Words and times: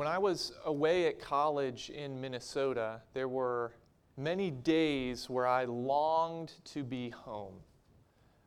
When 0.00 0.08
I 0.08 0.16
was 0.16 0.54
away 0.64 1.08
at 1.08 1.20
college 1.20 1.90
in 1.90 2.22
Minnesota, 2.22 3.02
there 3.12 3.28
were 3.28 3.74
many 4.16 4.50
days 4.50 5.28
where 5.28 5.46
I 5.46 5.64
longed 5.64 6.54
to 6.72 6.82
be 6.82 7.10
home, 7.10 7.56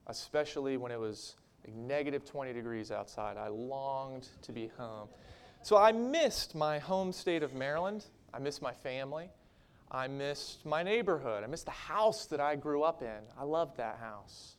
especially 0.08 0.78
when 0.78 0.92
it 0.92 1.00
was 1.00 1.36
like 1.64 1.76
negative 1.76 2.26
20 2.26 2.54
degrees 2.54 2.90
outside. 2.90 3.38
I 3.38 3.50
longed 3.50 4.30
to 4.42 4.52
be 4.52 4.72
home. 4.80 5.10
So 5.62 5.78
I 5.78 5.92
missed 5.92 6.56
my 6.56 6.80
home 6.80 7.12
state 7.12 7.44
of 7.44 7.54
Maryland. 7.54 8.06
I 8.34 8.40
missed 8.40 8.64
my 8.64 8.74
family. 8.74 9.30
I 9.92 10.08
missed 10.08 10.66
my 10.66 10.82
neighborhood. 10.82 11.44
I 11.44 11.46
missed 11.46 11.66
the 11.66 11.72
house 11.72 12.26
that 12.26 12.42
I 12.42 12.56
grew 12.56 12.82
up 12.82 13.04
in. 13.04 13.22
I 13.40 13.44
loved 13.44 13.78
that 13.78 14.00
house. 14.00 14.56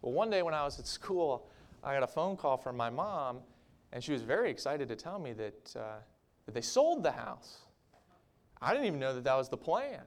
Well, 0.00 0.14
one 0.14 0.30
day 0.30 0.42
when 0.42 0.52
I 0.52 0.64
was 0.64 0.80
at 0.80 0.88
school, 0.88 1.48
I 1.84 1.94
got 1.94 2.02
a 2.02 2.08
phone 2.08 2.36
call 2.36 2.56
from 2.56 2.76
my 2.76 2.90
mom, 2.90 3.38
and 3.92 4.02
she 4.02 4.12
was 4.12 4.22
very 4.22 4.50
excited 4.50 4.88
to 4.88 4.96
tell 4.96 5.18
me 5.18 5.32
that, 5.34 5.76
uh, 5.76 5.98
that 6.46 6.54
they 6.54 6.60
sold 6.60 7.02
the 7.02 7.12
house. 7.12 7.58
I 8.60 8.72
didn't 8.72 8.86
even 8.86 9.00
know 9.00 9.14
that 9.14 9.24
that 9.24 9.36
was 9.36 9.48
the 9.48 9.56
plan. 9.56 10.00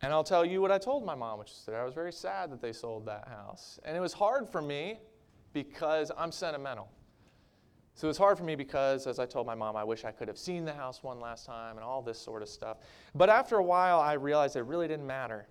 And 0.00 0.12
I'll 0.12 0.24
tell 0.24 0.44
you 0.44 0.60
what 0.60 0.70
I 0.70 0.78
told 0.78 1.04
my 1.04 1.14
mom, 1.14 1.38
which 1.38 1.50
is 1.50 1.64
that 1.66 1.74
I 1.74 1.84
was 1.84 1.94
very 1.94 2.12
sad 2.12 2.50
that 2.52 2.62
they 2.62 2.72
sold 2.72 3.06
that 3.06 3.26
house. 3.28 3.80
And 3.84 3.96
it 3.96 4.00
was 4.00 4.12
hard 4.12 4.48
for 4.48 4.62
me 4.62 5.00
because 5.52 6.12
I'm 6.16 6.30
sentimental. 6.30 6.88
So 7.94 8.06
it 8.06 8.10
was 8.10 8.18
hard 8.18 8.38
for 8.38 8.44
me 8.44 8.54
because, 8.54 9.08
as 9.08 9.18
I 9.18 9.26
told 9.26 9.44
my 9.44 9.56
mom, 9.56 9.74
I 9.74 9.82
wish 9.82 10.04
I 10.04 10.12
could 10.12 10.28
have 10.28 10.38
seen 10.38 10.64
the 10.64 10.72
house 10.72 11.02
one 11.02 11.18
last 11.18 11.46
time 11.46 11.76
and 11.76 11.84
all 11.84 12.00
this 12.00 12.16
sort 12.16 12.42
of 12.42 12.48
stuff. 12.48 12.76
But 13.12 13.28
after 13.28 13.56
a 13.56 13.62
while, 13.62 13.98
I 13.98 14.12
realized 14.12 14.54
it 14.54 14.62
really 14.62 14.86
didn't 14.86 15.06
matter 15.06 15.48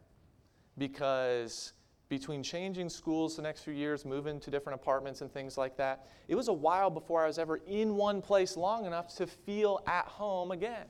because 0.77 1.73
between 2.09 2.41
changing 2.41 2.89
schools 2.89 3.35
the 3.35 3.41
next 3.41 3.61
few 3.61 3.73
years, 3.73 4.05
moving 4.05 4.39
to 4.39 4.51
different 4.51 4.79
apartments 4.79 5.21
and 5.21 5.31
things 5.31 5.57
like 5.57 5.75
that, 5.77 6.07
it 6.27 6.35
was 6.35 6.47
a 6.47 6.53
while 6.53 6.89
before 6.89 7.23
I 7.23 7.27
was 7.27 7.37
ever 7.37 7.57
in 7.67 7.95
one 7.95 8.21
place 8.21 8.55
long 8.55 8.85
enough 8.85 9.15
to 9.17 9.27
feel 9.27 9.81
at 9.87 10.05
home 10.05 10.51
again. 10.51 10.85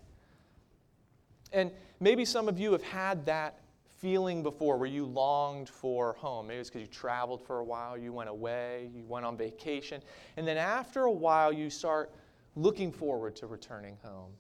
And 1.52 1.72
maybe 2.00 2.25
some 2.25 2.47
of 2.47 2.59
you 2.59 2.72
have 2.73 2.83
had 2.83 3.25
that 3.25 3.59
feeling 3.97 4.44
before 4.44 4.77
where 4.77 4.88
you 4.88 5.05
longed 5.05 5.69
for 5.69 6.14
home. 6.14 6.47
Maybe 6.47 6.59
it's 6.59 6.69
because 6.69 6.81
you 6.81 6.88
traveled 6.88 7.42
for 7.42 7.59
a 7.59 7.64
while, 7.64 7.97
you 7.97 8.14
went 8.14 8.30
away, 8.30 8.92
you 8.94 9.03
went 9.03 9.25
on 9.25 9.36
vacation, 9.36 10.03
and 10.36 10.47
then 10.47 10.58
after 10.58 11.03
a 11.03 11.11
while 11.11 11.52
you 11.52 11.70
start 11.70 12.14
looking 12.55 12.92
forward 12.92 13.36
to 13.38 13.47
returning 13.47 13.97
home. 14.03 14.31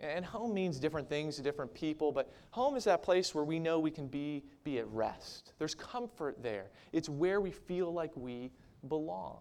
And 0.00 0.24
home 0.24 0.52
means 0.52 0.78
different 0.78 1.08
things 1.08 1.36
to 1.36 1.42
different 1.42 1.72
people, 1.72 2.12
but 2.12 2.30
home 2.50 2.76
is 2.76 2.84
that 2.84 3.02
place 3.02 3.34
where 3.34 3.44
we 3.44 3.58
know 3.58 3.78
we 3.78 3.90
can 3.90 4.06
be, 4.06 4.44
be 4.62 4.78
at 4.78 4.86
rest. 4.88 5.52
There's 5.58 5.74
comfort 5.74 6.42
there. 6.42 6.70
It's 6.92 7.08
where 7.08 7.40
we 7.40 7.50
feel 7.50 7.92
like 7.92 8.12
we 8.14 8.50
belong. 8.88 9.38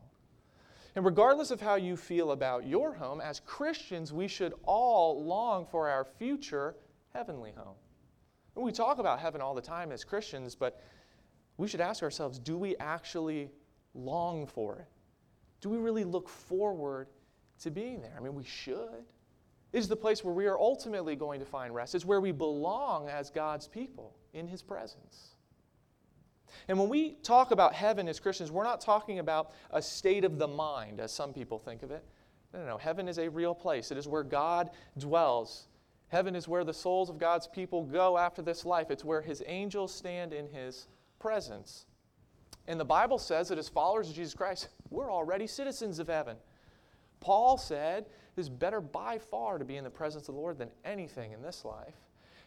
And 0.96 1.04
regardless 1.04 1.52
of 1.52 1.60
how 1.60 1.76
you 1.76 1.98
feel 1.98 2.32
about 2.32 2.66
your 2.66 2.94
home, 2.94 3.20
as 3.20 3.42
Christians, 3.42 4.14
we 4.14 4.30
should 4.30 4.54
all 4.64 5.22
long 5.26 5.66
for 5.66 5.90
our 5.90 6.06
future 6.06 6.76
heavenly 7.14 7.52
home. 7.58 7.76
We 8.56 8.72
talk 8.72 9.00
about 9.00 9.20
heaven 9.20 9.42
all 9.42 9.54
the 9.54 9.62
time 9.62 9.92
as 9.92 10.06
Christians, 10.06 10.56
but 10.56 10.82
we 11.58 11.68
should 11.68 11.82
ask 11.82 12.02
ourselves 12.02 12.40
do 12.40 12.58
we 12.58 12.78
actually 12.78 13.50
long 13.94 14.48
for 14.48 14.80
it? 14.80 14.88
Do 15.60 15.70
we 15.70 15.78
really 15.78 16.06
look 16.06 16.30
forward 16.30 17.08
to 17.60 17.72
being 17.72 18.02
there? 18.02 18.14
I 18.18 18.22
mean, 18.22 18.34
we 18.34 18.46
should. 18.46 19.04
Is 19.76 19.88
the 19.88 19.96
place 19.96 20.24
where 20.24 20.34
we 20.34 20.48
are 20.48 20.58
ultimately 20.58 21.16
going 21.16 21.40
to 21.40 21.46
find 21.46 21.76
rest. 21.76 21.96
It's 21.96 22.06
where 22.06 22.22
we 22.22 22.32
belong 22.32 23.10
as 23.10 23.30
God's 23.30 23.68
people 23.68 24.16
in 24.34 24.48
His 24.48 24.62
presence. 24.62 25.36
And 26.68 26.80
when 26.80 26.90
we 26.90 27.16
talk 27.22 27.52
about 27.52 27.74
heaven 27.74 28.08
as 28.08 28.20
Christians, 28.20 28.52
we're 28.52 28.64
not 28.64 28.82
talking 28.82 29.20
about 29.20 29.52
a 29.72 29.82
state 29.82 30.24
of 30.24 30.38
the 30.38 30.48
mind, 30.48 31.00
as 31.00 31.12
some 31.12 31.34
people 31.34 31.60
think 31.60 31.84
of 31.84 31.92
it. 31.92 32.04
No, 32.54 32.62
no, 32.62 32.66
no. 32.66 32.78
Heaven 32.78 33.08
is 33.08 33.20
a 33.20 33.30
real 33.30 33.54
place, 33.54 33.92
it 33.92 33.98
is 33.98 34.08
where 34.08 34.24
God 34.24 34.72
dwells 34.98 35.68
Heaven 36.10 36.36
is 36.36 36.48
where 36.48 36.64
the 36.64 36.74
souls 36.74 37.10
of 37.10 37.18
God's 37.18 37.48
people 37.48 37.84
go 37.84 38.18
after 38.18 38.42
this 38.42 38.66
life, 38.66 38.92
it's 38.92 39.04
where 39.04 39.22
his 39.22 39.44
angels 39.48 39.94
stand 39.94 40.34
in 40.34 40.48
his 40.48 40.88
presence. 41.20 41.86
And 42.68 42.80
the 42.80 42.86
Bible 42.86 43.18
says 43.18 43.50
that 43.50 43.58
as 43.58 43.70
followers 43.70 44.10
of 44.10 44.16
Jesus 44.16 44.34
Christ, 44.34 44.70
we're 44.90 45.12
already 45.12 45.48
citizens 45.48 46.00
of 46.00 46.08
heaven. 46.08 46.38
Paul 47.20 47.58
said 47.58 48.06
is 48.36 48.50
better 48.50 48.82
by 48.82 49.18
far 49.18 49.58
to 49.58 49.66
be 49.66 49.78
in 49.78 49.84
the 49.84 49.90
presence 49.90 50.28
of 50.28 50.36
the 50.36 50.42
Lord 50.42 50.58
than 50.58 50.70
anything 50.84 51.32
in 51.32 51.42
this 51.42 51.64
life. 51.66 51.96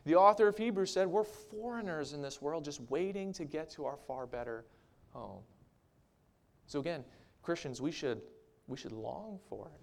The 0.04 0.14
author 0.14 0.48
of 0.48 0.56
Hebrews 0.56 0.92
said 0.92 1.06
we're 1.06 1.24
foreigners 1.24 2.12
in 2.12 2.22
this 2.22 2.40
world 2.40 2.64
just 2.64 2.80
waiting 2.90 3.32
to 3.34 3.44
get 3.44 3.70
to 3.70 3.84
our 3.84 3.96
far 3.96 4.26
better 4.26 4.64
home. 5.10 5.42
So 6.66 6.80
again, 6.80 7.04
Christians, 7.42 7.80
we 7.80 7.90
should, 7.90 8.20
we 8.66 8.76
should 8.76 8.92
long 8.92 9.38
for 9.48 9.70
it. 9.74 9.80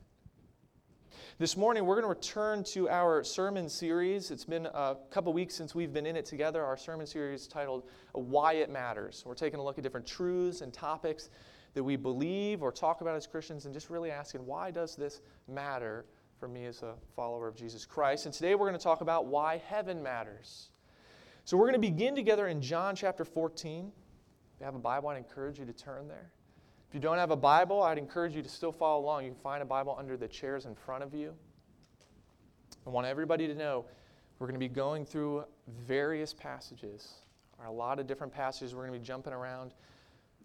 This 1.38 1.58
morning, 1.58 1.86
we're 1.86 1.96
going 1.96 2.04
to 2.04 2.10
return 2.10 2.64
to 2.66 2.88
our 2.90 3.24
sermon 3.24 3.68
series. 3.68 4.32
It's 4.32 4.46
been 4.46 4.68
a 4.68 4.96
couple 5.10 5.34
weeks 5.34 5.54
since 5.54 5.76
we've 5.76 5.92
been 5.92 6.06
in 6.06 6.16
it 6.16 6.26
together. 6.26 6.64
Our 6.64 6.78
sermon 6.78 7.06
series 7.06 7.48
titled 7.48 7.84
Why 8.14 8.54
It 8.54 8.70
Matters. 8.70 9.24
We're 9.26 9.34
taking 9.36 9.60
a 9.60 9.64
look 9.64 9.78
at 9.78 9.84
different 9.84 10.06
truths 10.06 10.62
and 10.62 10.72
topics 10.72 11.30
that 11.75 11.84
we 11.84 11.96
believe 11.97 12.63
or 12.63 12.72
talk 12.72 13.02
about 13.02 13.16
as 13.16 13.28
Christians 13.28 13.66
and 13.66 13.74
just 13.74 13.90
really 13.90 14.09
asking, 14.09 14.46
why 14.46 14.72
does 14.72 14.96
this 14.96 15.22
matter 15.47 16.06
for 16.40 16.47
me 16.47 16.66
as 16.66 16.81
a 16.81 16.96
follower 17.16 17.47
of 17.47 17.56
Jesus 17.56 17.86
Christ? 17.86 18.25
And 18.25 18.34
today 18.34 18.56
we're 18.56 18.68
going 18.68 18.80
to 18.80 18.84
talk 18.84 19.02
about 19.02 19.28
why 19.28 19.62
heaven 19.68 20.02
matters. 20.02 20.69
So 21.44 21.58
we're 21.58 21.69
going 21.69 21.80
to 21.80 21.88
begin 21.88 22.16
together 22.16 22.47
in 22.47 22.62
John 22.62 22.96
chapter 22.96 23.24
14. 23.24 23.91
If 24.56 24.59
you 24.59 24.66
have 24.66 24.74
a 24.74 24.80
Bible, 24.80 25.09
I'd 25.09 25.18
encourage 25.18 25.59
you 25.59 25.66
to 25.66 25.74
turn 25.74 26.08
there. 26.08 26.31
If 26.88 26.96
you 26.96 27.02
don't 27.02 27.18
have 27.18 27.31
a 27.31 27.36
Bible, 27.36 27.84
I'd 27.84 27.97
encourage 27.97 28.36
you 28.36 28.42
to 28.42 28.50
still 28.50 28.72
follow 28.72 29.02
along. 29.03 29.25
You 29.25 29.31
can 29.31 29.40
find 29.42 29.62
a 29.62 29.66
Bible 29.66 29.96
under 30.00 30.16
the 30.16 30.30
chairs 30.30 30.66
in 30.66 30.75
front 30.75 31.03
of 31.03 31.13
you. 31.13 31.34
I 32.88 32.90
want 32.90 33.06
everybody 33.06 33.47
to 33.47 33.53
know 33.53 33.86
we're 34.40 34.47
going 34.47 34.59
to 34.59 34.66
be 34.66 34.74
going 34.74 35.06
through 35.06 35.44
various 35.86 36.34
passages. 36.34 37.16
A 37.66 37.72
lot 37.72 38.00
of 38.00 38.07
different 38.07 38.34
passages 38.34 38.74
we're 38.74 38.88
going 38.88 38.94
to 38.94 39.00
be 39.00 39.06
jumping 39.06 39.34
around. 39.34 39.74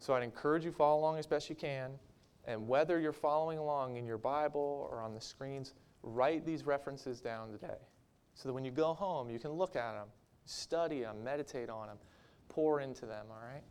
So 0.01 0.15
I'd 0.15 0.23
encourage 0.23 0.65
you 0.65 0.73
follow 0.73 0.99
along 0.99 1.19
as 1.19 1.27
best 1.27 1.49
you 1.49 1.55
can. 1.55 1.93
And 2.47 2.67
whether 2.67 2.99
you're 2.99 3.13
following 3.13 3.59
along 3.59 3.97
in 3.97 4.07
your 4.07 4.19
Bible 4.19 4.89
or 4.91 5.03
on 5.03 5.15
the 5.15 5.21
screens, 5.21 5.75
write 6.03 6.45
these 6.45 6.65
references 6.65 7.21
down 7.21 7.53
today. 7.53 7.79
So 8.35 8.49
that 8.49 8.55
when 8.55 8.65
you 8.65 8.71
go 8.71 8.95
home, 8.95 9.29
you 9.29 9.39
can 9.39 9.53
look 9.53 9.77
at 9.77 9.93
them, 9.93 10.09
study 10.47 11.03
them, 11.03 11.23
meditate 11.23 11.69
on 11.69 11.89
them, 11.89 11.99
pour 12.49 12.81
into 12.81 13.05
them, 13.05 13.27
all 13.31 13.47
right? 13.47 13.63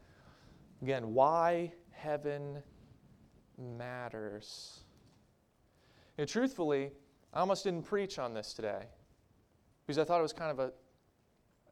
Again, 0.84 1.16
why 1.16 1.74
heaven 1.92 2.62
matters. 3.58 4.82
And 6.20 6.30
truthfully, 6.30 6.92
I 7.34 7.40
almost 7.40 7.64
didn't 7.64 7.84
preach 7.84 8.20
on 8.20 8.36
this 8.36 8.54
today 8.54 8.86
because 9.86 9.98
I 9.98 10.04
thought 10.04 10.20
it 10.20 10.24
was 10.24 10.34
kind 10.34 10.52
of 10.52 10.60
a, 10.60 10.72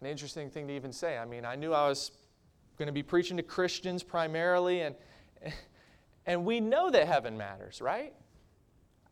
an 0.02 0.08
interesting 0.08 0.50
thing 0.50 0.68
to 0.68 0.74
even 0.74 0.92
say. 0.92 1.18
I 1.20 1.26
mean, 1.26 1.46
I 1.46 1.56
knew 1.56 1.74
I 1.74 1.88
was 1.88 2.12
going 2.78 2.88
to 2.88 2.94
be 2.94 3.04
preaching 3.04 3.38
to 3.38 3.44
Christians 3.44 4.04
primarily, 4.04 4.82
and, 4.82 4.96
and 6.26 6.46
we 6.46 6.60
know 6.60 6.90
that 6.90 7.08
heaven 7.08 7.38
matters, 7.38 7.82
right? 7.82 8.14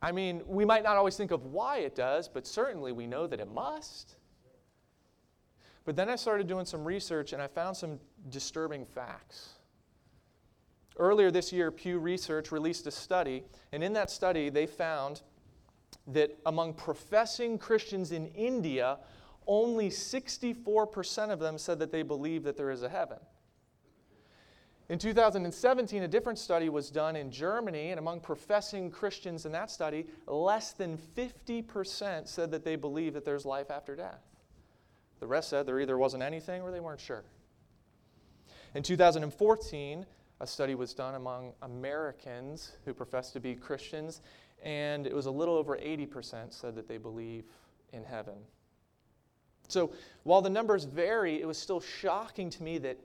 I 0.02 0.12
mean, 0.12 0.42
we 0.46 0.66
might 0.66 0.84
not 0.84 0.98
always 0.98 1.18
think 1.18 1.32
of 1.32 1.46
why 1.46 1.78
it 1.80 1.96
does, 1.96 2.28
but 2.28 2.46
certainly 2.46 2.92
we 2.92 3.08
know 3.08 3.26
that 3.28 3.40
it 3.40 3.52
must. 3.52 4.18
But 5.84 5.96
then 5.96 6.10
I 6.10 6.16
started 6.16 6.48
doing 6.48 6.66
some 6.66 6.84
research 6.84 7.34
and 7.34 7.42
I 7.42 7.48
found 7.48 7.78
some 7.78 8.00
disturbing 8.30 8.86
facts. 8.86 9.54
Earlier 10.98 11.32
this 11.32 11.52
year, 11.52 11.72
Pew 11.72 12.00
Research 12.00 12.52
released 12.52 12.88
a 12.88 12.92
study, 12.92 13.44
and 13.72 13.84
in 13.84 13.94
that 13.94 14.10
study, 14.10 14.50
they 14.50 14.66
found 14.66 15.22
that 16.08 16.38
among 16.46 16.74
professing 16.74 17.58
Christians 17.58 18.12
in 18.12 18.28
India, 18.28 19.00
only 19.48 19.90
64% 19.90 21.32
of 21.32 21.40
them 21.40 21.58
said 21.58 21.80
that 21.80 21.92
they 21.92 22.02
believe 22.02 22.44
that 22.44 22.56
there 22.56 22.72
is 22.72 22.84
a 22.84 22.90
heaven. 22.90 23.18
In 24.88 25.00
2017, 25.00 26.04
a 26.04 26.08
different 26.08 26.38
study 26.38 26.70
was 26.70 26.92
done 26.92 27.16
in 27.16 27.32
Germany, 27.32 27.90
and 27.90 27.98
among 27.98 28.20
professing 28.20 28.92
Christians 28.92 29.48
in 29.48 29.52
that 29.52 29.72
study, 29.72 30.06
less 30.28 30.74
than 30.74 30.98
50% 31.18 32.28
said 32.28 32.52
that 32.52 32.64
they 32.64 32.76
believe 32.76 33.14
that 33.16 33.26
there's 33.26 33.46
life 33.46 33.72
after 33.72 33.96
death. 33.96 34.22
The 35.20 35.28
rest 35.28 35.50
said 35.50 35.66
there 35.66 35.80
either 35.80 35.98
wasn't 35.98 36.22
anything 36.22 36.62
or 36.62 36.72
they 36.72 36.80
weren't 36.80 37.00
sure. 37.00 37.24
In 38.76 38.84
2014, 38.84 40.06
a 40.42 40.46
study 40.48 40.76
was 40.76 40.94
done 40.94 41.16
among 41.16 41.54
Americans 41.64 42.74
who 42.86 42.94
profess 42.94 43.32
to 43.32 43.40
be 43.40 43.56
Christians, 43.56 44.22
and 44.62 45.08
it 45.08 45.16
was 45.16 45.26
a 45.26 45.32
little 45.32 45.56
over 45.56 45.78
80% 45.78 46.54
said 46.54 46.76
that 46.76 46.88
they 46.88 46.98
believe 46.98 47.46
in 47.92 48.04
heaven. 48.04 48.36
So 49.68 49.92
while 50.24 50.44
the 50.44 50.50
numbers 50.50 50.84
vary, 50.84 51.42
it 51.42 51.48
was 51.48 51.58
still 51.58 51.80
shocking 51.80 52.52
to 52.52 52.62
me 52.62 52.78
that 52.80 53.00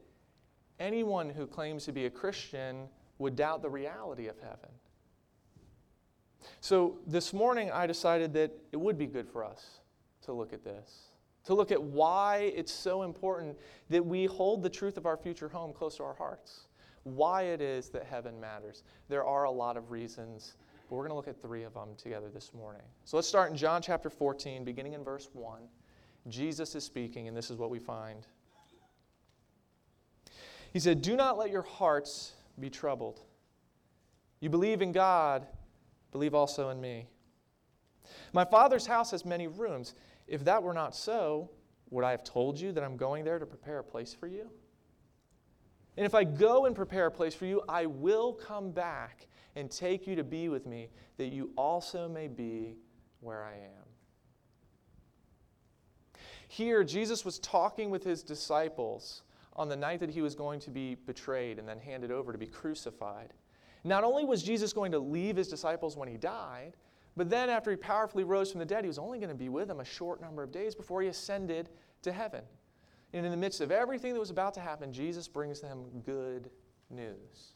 anyone 0.81 1.31
who 1.31 1.47
claims 1.47 1.85
to 1.85 1.93
be 1.93 2.07
a 2.07 2.11
Christian 2.11 2.89
would 3.19 3.37
doubt 3.37 3.63
the 3.63 3.71
reality 3.71 4.27
of 4.27 4.39
heaven. 4.41 4.71
So 6.61 6.99
this 7.07 7.33
morning, 7.33 7.71
I 7.71 7.87
decided 7.87 8.33
that 8.35 8.51
it 8.73 8.81
would 8.81 8.99
be 8.99 9.07
good 9.07 9.29
for 9.29 9.45
us 9.45 9.81
to 10.23 10.33
look 10.33 10.53
at 10.53 10.65
this, 10.65 11.11
to 11.45 11.55
look 11.55 11.71
at 11.71 11.81
why 11.81 12.53
it's 12.57 12.73
so 12.73 13.03
important 13.03 13.57
that 13.91 14.05
we 14.05 14.25
hold 14.25 14.63
the 14.63 14.71
truth 14.71 14.97
of 14.97 15.07
our 15.07 15.17
future 15.17 15.49
home 15.49 15.73
close 15.73 15.97
to 15.97 16.03
our 16.03 16.15
hearts 16.15 16.67
why 17.05 17.45
it 17.45 17.63
is 17.63 17.89
that 17.89 18.05
heaven 18.05 18.39
matters. 18.39 18.83
There 19.09 19.25
are 19.25 19.45
a 19.45 19.51
lot 19.51 19.79
of 19.79 19.91
reasons 19.91 20.55
but 20.91 20.97
we're 20.97 21.05
going 21.05 21.13
to 21.13 21.17
look 21.17 21.29
at 21.29 21.41
three 21.41 21.63
of 21.63 21.73
them 21.73 21.91
together 21.97 22.29
this 22.35 22.53
morning. 22.53 22.83
So 23.05 23.17
let's 23.17 23.29
start 23.29 23.53
in 23.53 23.57
John 23.57 23.81
chapter 23.81 24.11
14, 24.11 24.65
beginning 24.65 24.95
in 24.95 25.05
verse 25.05 25.29
1. 25.33 25.63
Jesus 26.27 26.75
is 26.75 26.83
speaking, 26.83 27.29
and 27.29 27.37
this 27.37 27.49
is 27.49 27.59
what 27.59 27.71
we 27.71 27.79
find. 27.79 28.27
He 30.73 30.79
said, 30.79 31.03
Do 31.03 31.17
not 31.17 31.37
let 31.37 31.51
your 31.51 31.63
hearts 31.63 32.33
be 32.59 32.71
troubled. 32.71 33.21
You 34.41 34.49
believe 34.49 34.83
in 34.83 34.93
God, 34.93 35.47
believe 36.13 36.35
also 36.35 36.71
in 36.71 36.81
me. 36.81 37.09
My 38.33 38.45
Father's 38.45 38.87
house 38.87 39.11
has 39.11 39.25
many 39.25 39.47
rooms. 39.47 39.95
If 40.27 40.45
that 40.45 40.63
were 40.63 40.73
not 40.73 40.95
so, 40.95 41.51
would 41.91 42.05
I 42.05 42.13
have 42.13 42.25
told 42.25 42.59
you 42.59 42.73
that 42.73 42.85
I'm 42.85 42.97
going 42.97 43.25
there 43.25 43.39
to 43.39 43.47
prepare 43.47 43.81
a 43.81 43.85
place 43.85 44.15
for 44.15 44.27
you? 44.27 44.51
And 45.97 46.07
if 46.07 46.15
I 46.15 46.25
go 46.25 46.67
and 46.67 46.75
prepare 46.75 47.07
a 47.07 47.11
place 47.11 47.35
for 47.35 47.47
you, 47.47 47.63
I 47.69 47.87
will 47.87 48.33
come 48.33 48.71
back 48.71 49.27
and 49.57 49.71
take 49.71 50.07
you 50.07 50.15
to 50.17 50.25
be 50.25 50.49
with 50.49 50.65
me, 50.67 50.89
that 51.17 51.27
you 51.27 51.51
also 51.57 52.09
may 52.09 52.29
be 52.29 52.77
where 53.21 53.43
I 53.43 53.55
am. 53.55 53.91
Here, 56.47 56.85
Jesus 56.85 57.25
was 57.25 57.39
talking 57.41 57.91
with 57.91 58.05
his 58.05 58.23
disciples 58.23 59.23
on 59.57 59.69
the 59.69 59.77
night 59.77 60.01
that 60.01 60.11
he 60.11 60.23
was 60.23 60.35
going 60.35 60.61
to 60.61 60.71
be 60.71 60.95
betrayed 60.95 61.59
and 61.59 61.69
then 61.69 61.79
handed 61.79 62.11
over 62.11 62.33
to 62.33 62.39
be 62.39 62.47
crucified. 62.47 63.33
Not 63.85 64.05
only 64.05 64.25
was 64.25 64.43
Jesus 64.43 64.73
going 64.73 64.93
to 64.93 64.99
leave 64.99 65.37
his 65.37 65.49
disciples 65.49 65.97
when 65.97 66.09
he 66.09 66.17
died, 66.17 66.77
but 67.17 67.29
then 67.29 67.51
after 67.51 67.71
he 67.71 67.77
powerfully 67.77 68.25
rose 68.25 68.51
from 68.51 68.61
the 68.61 68.67
dead, 68.67 68.85
he 68.85 68.89
was 68.89 68.99
only 68.99 69.19
going 69.19 69.31
to 69.31 69.35
be 69.35 69.49
with 69.49 69.69
them 69.69 69.81
a 69.81 69.85
short 69.85 70.21
number 70.21 70.43
of 70.43 70.53
days 70.53 70.75
before 70.75 71.03
he 71.03 71.09
ascended 71.09 71.69
to 72.03 72.13
heaven. 72.13 72.43
And 73.13 73.25
in 73.25 73.31
the 73.33 73.37
midst 73.37 73.61
of 73.61 73.73
everything 73.73 74.13
that 74.13 74.21
was 74.21 74.31
about 74.31 74.55
to 74.55 74.61
happen, 74.61 74.93
Jesus 74.93 75.27
brings 75.27 75.61
them 75.61 75.85
good 76.05 76.51
news. 76.91 77.55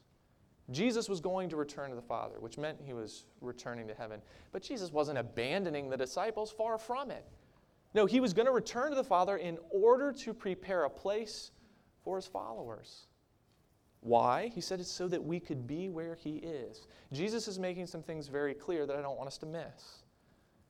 Jesus 0.70 1.08
was 1.08 1.20
going 1.20 1.50
to 1.50 1.56
return 1.56 1.90
to 1.90 1.96
the 1.96 2.02
Father, 2.02 2.36
which 2.40 2.58
meant 2.58 2.80
he 2.82 2.94
was 2.94 3.26
returning 3.40 3.86
to 3.88 3.94
heaven. 3.94 4.20
But 4.50 4.62
Jesus 4.62 4.92
wasn't 4.92 5.18
abandoning 5.18 5.90
the 5.90 5.96
disciples, 5.96 6.50
far 6.50 6.78
from 6.78 7.10
it. 7.10 7.26
No, 7.92 8.06
he 8.06 8.18
was 8.18 8.32
going 8.32 8.46
to 8.46 8.52
return 8.52 8.90
to 8.90 8.96
the 8.96 9.04
Father 9.04 9.36
in 9.36 9.58
order 9.70 10.10
to 10.12 10.34
prepare 10.34 10.84
a 10.84 10.90
place 10.90 11.52
for 12.04 12.16
his 12.16 12.26
followers. 12.26 13.06
Why? 14.00 14.50
He 14.54 14.60
said 14.60 14.80
it's 14.80 14.90
so 14.90 15.08
that 15.08 15.24
we 15.24 15.40
could 15.40 15.66
be 15.66 15.88
where 15.88 16.14
he 16.14 16.36
is. 16.36 16.86
Jesus 17.12 17.48
is 17.48 17.58
making 17.58 17.86
some 17.86 18.02
things 18.02 18.28
very 18.28 18.52
clear 18.52 18.86
that 18.86 18.96
I 18.96 19.00
don't 19.00 19.16
want 19.16 19.28
us 19.28 19.38
to 19.38 19.46
miss. 19.46 20.02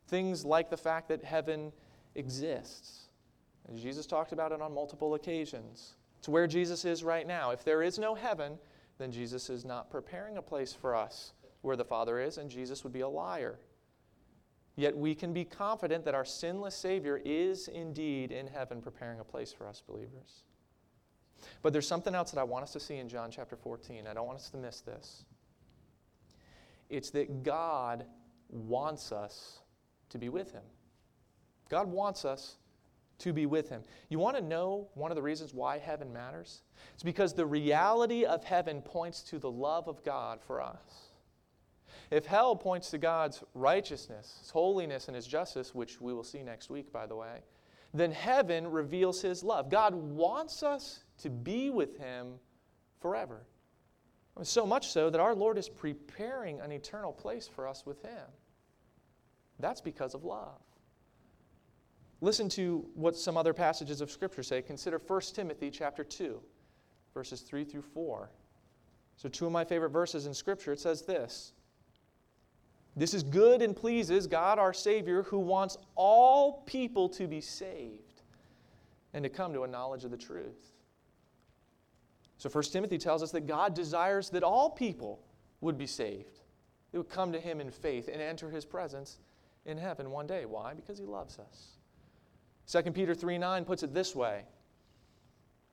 Things 0.06 0.44
like 0.44 0.70
the 0.70 0.76
fact 0.76 1.08
that 1.08 1.24
heaven 1.24 1.72
exists. 2.14 3.08
And 3.66 3.76
Jesus 3.76 4.06
talked 4.06 4.32
about 4.32 4.52
it 4.52 4.62
on 4.62 4.72
multiple 4.72 5.14
occasions. 5.14 5.94
It's 6.18 6.28
where 6.28 6.46
Jesus 6.46 6.84
is 6.84 7.02
right 7.02 7.26
now. 7.26 7.50
If 7.50 7.64
there 7.64 7.82
is 7.82 7.98
no 7.98 8.14
heaven, 8.14 8.58
then 8.98 9.10
Jesus 9.10 9.50
is 9.50 9.64
not 9.64 9.90
preparing 9.90 10.36
a 10.36 10.42
place 10.42 10.72
for 10.72 10.94
us 10.94 11.32
where 11.62 11.76
the 11.76 11.84
Father 11.84 12.20
is, 12.20 12.38
and 12.38 12.48
Jesus 12.48 12.84
would 12.84 12.92
be 12.92 13.00
a 13.00 13.08
liar. 13.08 13.58
Yet 14.76 14.96
we 14.96 15.14
can 15.14 15.32
be 15.32 15.44
confident 15.44 16.04
that 16.04 16.14
our 16.14 16.24
sinless 16.24 16.74
Savior 16.74 17.20
is 17.24 17.68
indeed 17.68 18.32
in 18.32 18.46
heaven 18.46 18.80
preparing 18.80 19.20
a 19.20 19.24
place 19.24 19.52
for 19.52 19.66
us 19.66 19.82
believers. 19.84 20.44
But 21.62 21.72
there's 21.72 21.88
something 21.88 22.14
else 22.14 22.30
that 22.30 22.40
I 22.40 22.44
want 22.44 22.64
us 22.64 22.72
to 22.72 22.80
see 22.80 22.96
in 22.96 23.08
John 23.08 23.30
chapter 23.30 23.56
14. 23.56 24.06
I 24.06 24.14
don't 24.14 24.26
want 24.26 24.38
us 24.38 24.50
to 24.50 24.56
miss 24.56 24.80
this. 24.80 25.24
It's 26.90 27.10
that 27.10 27.42
God 27.42 28.04
wants 28.48 29.12
us 29.12 29.60
to 30.10 30.18
be 30.18 30.28
with 30.28 30.52
Him. 30.52 30.62
God 31.68 31.88
wants 31.88 32.24
us 32.24 32.56
to 33.18 33.32
be 33.32 33.46
with 33.46 33.68
Him. 33.68 33.82
You 34.08 34.18
want 34.18 34.36
to 34.36 34.42
know 34.42 34.88
one 34.94 35.10
of 35.10 35.16
the 35.16 35.22
reasons 35.22 35.54
why 35.54 35.78
heaven 35.78 36.12
matters? 36.12 36.62
It's 36.92 37.02
because 37.02 37.34
the 37.34 37.46
reality 37.46 38.24
of 38.24 38.44
heaven 38.44 38.82
points 38.82 39.22
to 39.22 39.38
the 39.38 39.50
love 39.50 39.88
of 39.88 40.04
God 40.04 40.40
for 40.40 40.60
us. 40.60 41.10
If 42.10 42.26
hell 42.26 42.54
points 42.54 42.90
to 42.90 42.98
God's 42.98 43.42
righteousness, 43.54 44.36
His 44.40 44.50
holiness, 44.50 45.08
and 45.08 45.16
His 45.16 45.26
justice, 45.26 45.74
which 45.74 46.00
we 46.00 46.12
will 46.12 46.24
see 46.24 46.42
next 46.42 46.70
week, 46.70 46.92
by 46.92 47.06
the 47.06 47.16
way, 47.16 47.40
then 47.92 48.10
heaven 48.12 48.68
reveals 48.68 49.22
His 49.22 49.42
love. 49.42 49.70
God 49.70 49.94
wants 49.94 50.62
us 50.62 51.03
to 51.18 51.30
be 51.30 51.70
with 51.70 51.98
Him 51.98 52.34
forever. 53.00 53.46
So 54.42 54.66
much 54.66 54.88
so 54.88 55.10
that 55.10 55.20
our 55.20 55.34
Lord 55.34 55.58
is 55.58 55.68
preparing 55.68 56.60
an 56.60 56.72
eternal 56.72 57.12
place 57.12 57.46
for 57.46 57.68
us 57.68 57.86
with 57.86 58.02
Him. 58.02 58.26
That's 59.60 59.80
because 59.80 60.14
of 60.14 60.24
love. 60.24 60.60
Listen 62.20 62.48
to 62.50 62.84
what 62.94 63.16
some 63.16 63.36
other 63.36 63.52
passages 63.52 64.00
of 64.00 64.10
Scripture 64.10 64.42
say. 64.42 64.62
Consider 64.62 64.98
1 64.98 65.20
Timothy 65.34 65.70
chapter 65.70 66.02
2, 66.02 66.40
verses 67.12 67.42
3 67.42 67.64
through 67.64 67.82
4. 67.82 68.30
So, 69.16 69.28
two 69.28 69.46
of 69.46 69.52
my 69.52 69.64
favorite 69.64 69.90
verses 69.90 70.26
in 70.26 70.34
Scripture, 70.34 70.72
it 70.72 70.80
says 70.80 71.02
this 71.02 71.52
This 72.96 73.14
is 73.14 73.22
good 73.22 73.62
and 73.62 73.76
pleases 73.76 74.26
God 74.26 74.58
our 74.58 74.72
Savior, 74.72 75.22
who 75.24 75.38
wants 75.38 75.76
all 75.94 76.62
people 76.62 77.08
to 77.10 77.28
be 77.28 77.40
saved 77.40 78.22
and 79.12 79.22
to 79.22 79.28
come 79.28 79.52
to 79.52 79.62
a 79.62 79.68
knowledge 79.68 80.04
of 80.04 80.10
the 80.10 80.16
truth. 80.16 80.72
So 82.38 82.48
1 82.48 82.64
Timothy 82.64 82.98
tells 82.98 83.22
us 83.22 83.30
that 83.32 83.46
God 83.46 83.74
desires 83.74 84.30
that 84.30 84.42
all 84.42 84.70
people 84.70 85.20
would 85.60 85.78
be 85.78 85.86
saved. 85.86 86.40
They 86.92 86.98
would 86.98 87.08
come 87.08 87.32
to 87.32 87.40
him 87.40 87.60
in 87.60 87.70
faith 87.70 88.08
and 88.12 88.20
enter 88.20 88.50
his 88.50 88.64
presence 88.64 89.18
in 89.66 89.78
heaven 89.78 90.10
one 90.10 90.26
day. 90.26 90.44
Why? 90.44 90.74
Because 90.74 90.98
he 90.98 91.06
loves 91.06 91.38
us. 91.38 91.78
2 92.66 92.92
Peter 92.92 93.14
3 93.14 93.38
9 93.38 93.64
puts 93.64 93.82
it 93.82 93.92
this 93.92 94.14
way 94.14 94.44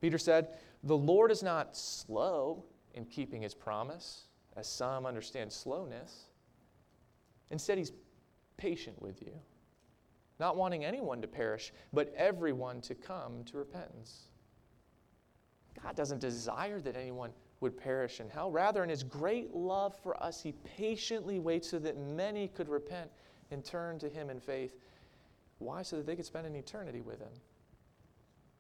Peter 0.02 0.18
said, 0.18 0.50
The 0.84 0.98
Lord 0.98 1.32
is 1.32 1.44
not 1.44 1.78
slow 1.78 2.66
in 2.94 3.06
keeping 3.06 3.42
his 3.42 3.54
promise, 3.54 4.26
as 4.58 4.68
some 4.68 5.06
understand 5.06 5.52
slowness. 5.52 6.26
Instead, 7.52 7.78
he's 7.78 7.92
patient 8.58 9.02
with 9.02 9.22
you, 9.22 9.34
not 10.40 10.58
wanting 10.58 10.84
anyone 10.84 11.22
to 11.22 11.28
perish, 11.28 11.72
but 11.94 12.14
everyone 12.16 12.82
to 12.82 12.96
come 12.96 13.44
to 13.46 13.58
repentance. 13.58 14.31
God 15.84 15.96
doesn't 15.96 16.20
desire 16.20 16.80
that 16.82 16.96
anyone 16.96 17.32
would 17.60 17.78
perish 17.78 18.20
in 18.20 18.30
hell. 18.30 18.52
Rather, 18.52 18.84
in 18.84 18.90
his 18.90 19.04
great 19.04 19.54
love 19.54 19.96
for 20.02 20.22
us, 20.22 20.42
he 20.42 20.54
patiently 20.78 21.40
waits 21.40 21.70
so 21.70 21.80
that 21.80 21.98
many 21.98 22.48
could 22.48 22.68
repent 22.68 23.10
and 23.52 23.64
turn 23.64 24.00
to 24.00 24.10
him 24.10 24.30
in 24.30 24.40
faith. 24.40 24.76
Why? 25.60 25.84
So 25.84 25.98
that 25.98 26.06
they 26.06 26.16
could 26.16 26.26
spend 26.26 26.48
an 26.48 26.56
eternity 26.56 27.02
with 27.02 27.20
him. 27.20 27.32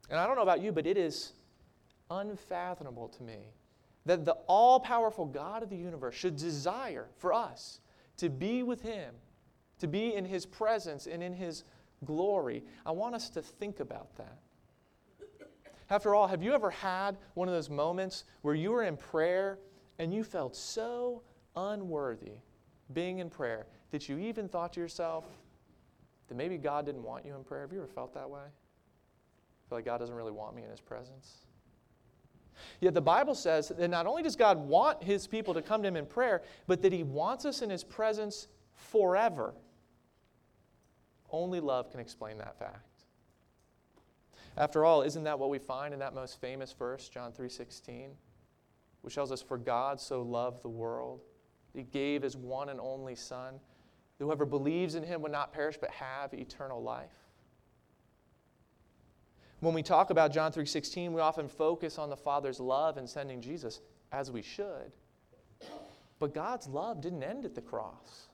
And 0.09 0.19
I 0.19 0.27
don't 0.27 0.35
know 0.35 0.43
about 0.43 0.61
you, 0.61 0.71
but 0.71 0.85
it 0.85 0.97
is 0.97 1.33
unfathomable 2.09 3.07
to 3.07 3.23
me 3.23 3.53
that 4.05 4.25
the 4.25 4.33
all 4.47 4.79
powerful 4.79 5.25
God 5.25 5.63
of 5.63 5.69
the 5.69 5.77
universe 5.77 6.15
should 6.15 6.35
desire 6.35 7.07
for 7.17 7.33
us 7.33 7.79
to 8.17 8.29
be 8.29 8.63
with 8.63 8.81
him, 8.81 9.13
to 9.79 9.87
be 9.87 10.13
in 10.13 10.25
his 10.25 10.45
presence 10.45 11.07
and 11.07 11.23
in 11.23 11.33
his 11.33 11.63
glory. 12.05 12.63
I 12.85 12.91
want 12.91 13.15
us 13.15 13.29
to 13.31 13.41
think 13.41 13.79
about 13.79 14.15
that. 14.17 14.39
After 15.91 16.15
all, 16.15 16.25
have 16.25 16.41
you 16.41 16.53
ever 16.53 16.71
had 16.71 17.17
one 17.33 17.49
of 17.49 17.53
those 17.53 17.69
moments 17.69 18.23
where 18.43 18.55
you 18.55 18.71
were 18.71 18.83
in 18.83 18.95
prayer 18.95 19.59
and 19.99 20.13
you 20.13 20.23
felt 20.23 20.55
so 20.55 21.21
unworthy 21.57 22.31
being 22.93 23.19
in 23.19 23.29
prayer 23.29 23.67
that 23.91 24.07
you 24.07 24.17
even 24.17 24.47
thought 24.47 24.71
to 24.73 24.79
yourself 24.79 25.25
that 26.29 26.35
maybe 26.35 26.57
God 26.57 26.85
didn't 26.85 27.03
want 27.03 27.25
you 27.25 27.35
in 27.35 27.43
prayer? 27.43 27.63
Have 27.63 27.73
you 27.73 27.79
ever 27.79 27.87
felt 27.87 28.13
that 28.13 28.29
way? 28.29 28.39
Feel 29.67 29.79
like 29.79 29.85
God 29.85 29.97
doesn't 29.97 30.15
really 30.15 30.31
want 30.31 30.55
me 30.55 30.63
in 30.63 30.69
His 30.69 30.79
presence. 30.79 31.39
Yet 32.79 32.93
the 32.93 33.01
Bible 33.01 33.35
says 33.35 33.67
that 33.67 33.89
not 33.89 34.07
only 34.07 34.23
does 34.23 34.37
God 34.37 34.57
want 34.59 35.03
His 35.03 35.27
people 35.27 35.53
to 35.53 35.61
come 35.61 35.81
to 35.81 35.89
Him 35.89 35.97
in 35.97 36.05
prayer, 36.05 36.41
but 36.67 36.81
that 36.83 36.93
He 36.93 37.03
wants 37.03 37.43
us 37.43 37.61
in 37.61 37.69
His 37.69 37.83
presence 37.83 38.47
forever. 38.75 39.53
Only 41.29 41.59
love 41.59 41.91
can 41.91 41.99
explain 41.99 42.37
that 42.37 42.57
fact. 42.57 42.90
After 44.57 44.85
all, 44.85 45.01
isn't 45.01 45.23
that 45.23 45.39
what 45.39 45.49
we 45.49 45.59
find 45.59 45.93
in 45.93 45.99
that 45.99 46.13
most 46.13 46.39
famous 46.39 46.73
verse, 46.73 47.09
John 47.09 47.31
3:16, 47.31 48.17
which 49.01 49.15
tells 49.15 49.31
us 49.31 49.41
for 49.41 49.57
God 49.57 49.99
so 49.99 50.21
loved 50.21 50.61
the 50.61 50.69
world, 50.69 51.21
he 51.73 51.83
gave 51.83 52.21
his 52.21 52.35
one 52.35 52.69
and 52.69 52.79
only 52.79 53.15
son, 53.15 53.59
that 54.17 54.25
whoever 54.25 54.45
believes 54.45 54.95
in 54.95 55.03
him 55.03 55.21
would 55.21 55.31
not 55.31 55.53
perish 55.53 55.77
but 55.77 55.89
have 55.91 56.33
eternal 56.33 56.81
life. 56.83 57.29
When 59.61 59.73
we 59.73 59.83
talk 59.83 60.09
about 60.09 60.31
John 60.31 60.51
3:16, 60.51 61.13
we 61.13 61.21
often 61.21 61.47
focus 61.47 61.97
on 61.97 62.09
the 62.09 62.17
Father's 62.17 62.59
love 62.59 62.97
in 62.97 63.07
sending 63.07 63.41
Jesus, 63.41 63.79
as 64.11 64.31
we 64.31 64.41
should. 64.41 64.91
But 66.19 66.33
God's 66.33 66.67
love 66.67 66.99
didn't 66.99 67.23
end 67.23 67.45
at 67.45 67.55
the 67.55 67.61
cross. 67.61 68.27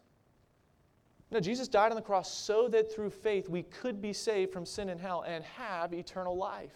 No, 1.29 1.39
Jesus 1.39 1.67
died 1.67 1.91
on 1.91 1.95
the 1.95 2.01
cross 2.01 2.31
so 2.31 2.69
that 2.69 2.93
through 2.93 3.09
faith 3.09 3.49
we 3.49 3.63
could 3.63 4.01
be 4.01 4.13
saved 4.13 4.53
from 4.53 4.65
sin 4.65 4.89
and 4.89 4.99
hell 4.99 5.25
and 5.27 5.43
have 5.43 5.93
eternal 5.93 6.37
life. 6.37 6.71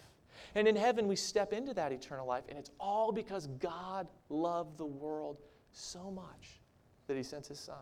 And 0.54 0.68
in 0.68 0.76
heaven 0.76 1.08
we 1.08 1.16
step 1.16 1.52
into 1.52 1.72
that 1.74 1.92
eternal 1.92 2.26
life, 2.26 2.44
and 2.48 2.58
it's 2.58 2.70
all 2.78 3.12
because 3.12 3.46
God 3.58 4.08
loved 4.28 4.76
the 4.76 4.86
world 4.86 5.38
so 5.72 6.10
much 6.10 6.60
that 7.06 7.16
he 7.16 7.22
sent 7.22 7.46
his 7.46 7.58
son. 7.58 7.76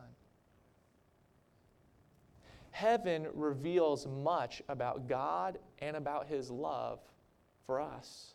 Heaven 2.70 3.26
reveals 3.34 4.06
much 4.06 4.62
about 4.68 5.08
God 5.08 5.58
and 5.80 5.96
about 5.96 6.28
his 6.28 6.50
love 6.50 7.00
for 7.66 7.80
us. 7.80 8.34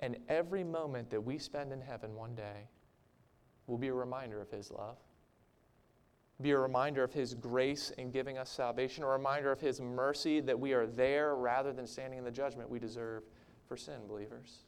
And 0.00 0.16
every 0.28 0.62
moment 0.62 1.10
that 1.10 1.20
we 1.20 1.38
spend 1.38 1.72
in 1.72 1.80
heaven 1.80 2.14
one 2.14 2.34
day 2.34 2.68
will 3.66 3.78
be 3.78 3.88
a 3.88 3.94
reminder 3.94 4.40
of 4.40 4.50
his 4.50 4.70
love. 4.70 4.96
Be 6.44 6.50
a 6.50 6.58
reminder 6.58 7.02
of 7.02 7.12
His 7.12 7.32
grace 7.34 7.90
in 7.96 8.10
giving 8.10 8.36
us 8.36 8.50
salvation, 8.50 9.02
a 9.02 9.08
reminder 9.08 9.50
of 9.50 9.60
His 9.60 9.80
mercy 9.80 10.40
that 10.40 10.60
we 10.60 10.74
are 10.74 10.86
there 10.86 11.34
rather 11.34 11.72
than 11.72 11.86
standing 11.86 12.18
in 12.18 12.24
the 12.24 12.30
judgment 12.30 12.68
we 12.68 12.78
deserve 12.78 13.24
for 13.66 13.78
sin, 13.78 14.06
believers. 14.06 14.58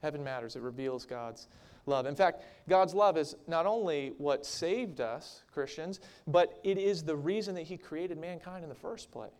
Heaven 0.00 0.24
matters, 0.24 0.56
it 0.56 0.62
reveals 0.62 1.04
God's 1.04 1.48
love. 1.84 2.06
In 2.06 2.16
fact, 2.16 2.44
God's 2.66 2.94
love 2.94 3.18
is 3.18 3.36
not 3.46 3.66
only 3.66 4.14
what 4.16 4.46
saved 4.46 5.02
us, 5.02 5.42
Christians, 5.52 6.00
but 6.26 6.58
it 6.64 6.78
is 6.78 7.04
the 7.04 7.14
reason 7.14 7.54
that 7.56 7.64
He 7.64 7.76
created 7.76 8.18
mankind 8.18 8.62
in 8.62 8.70
the 8.70 8.74
first 8.74 9.12
place. 9.12 9.30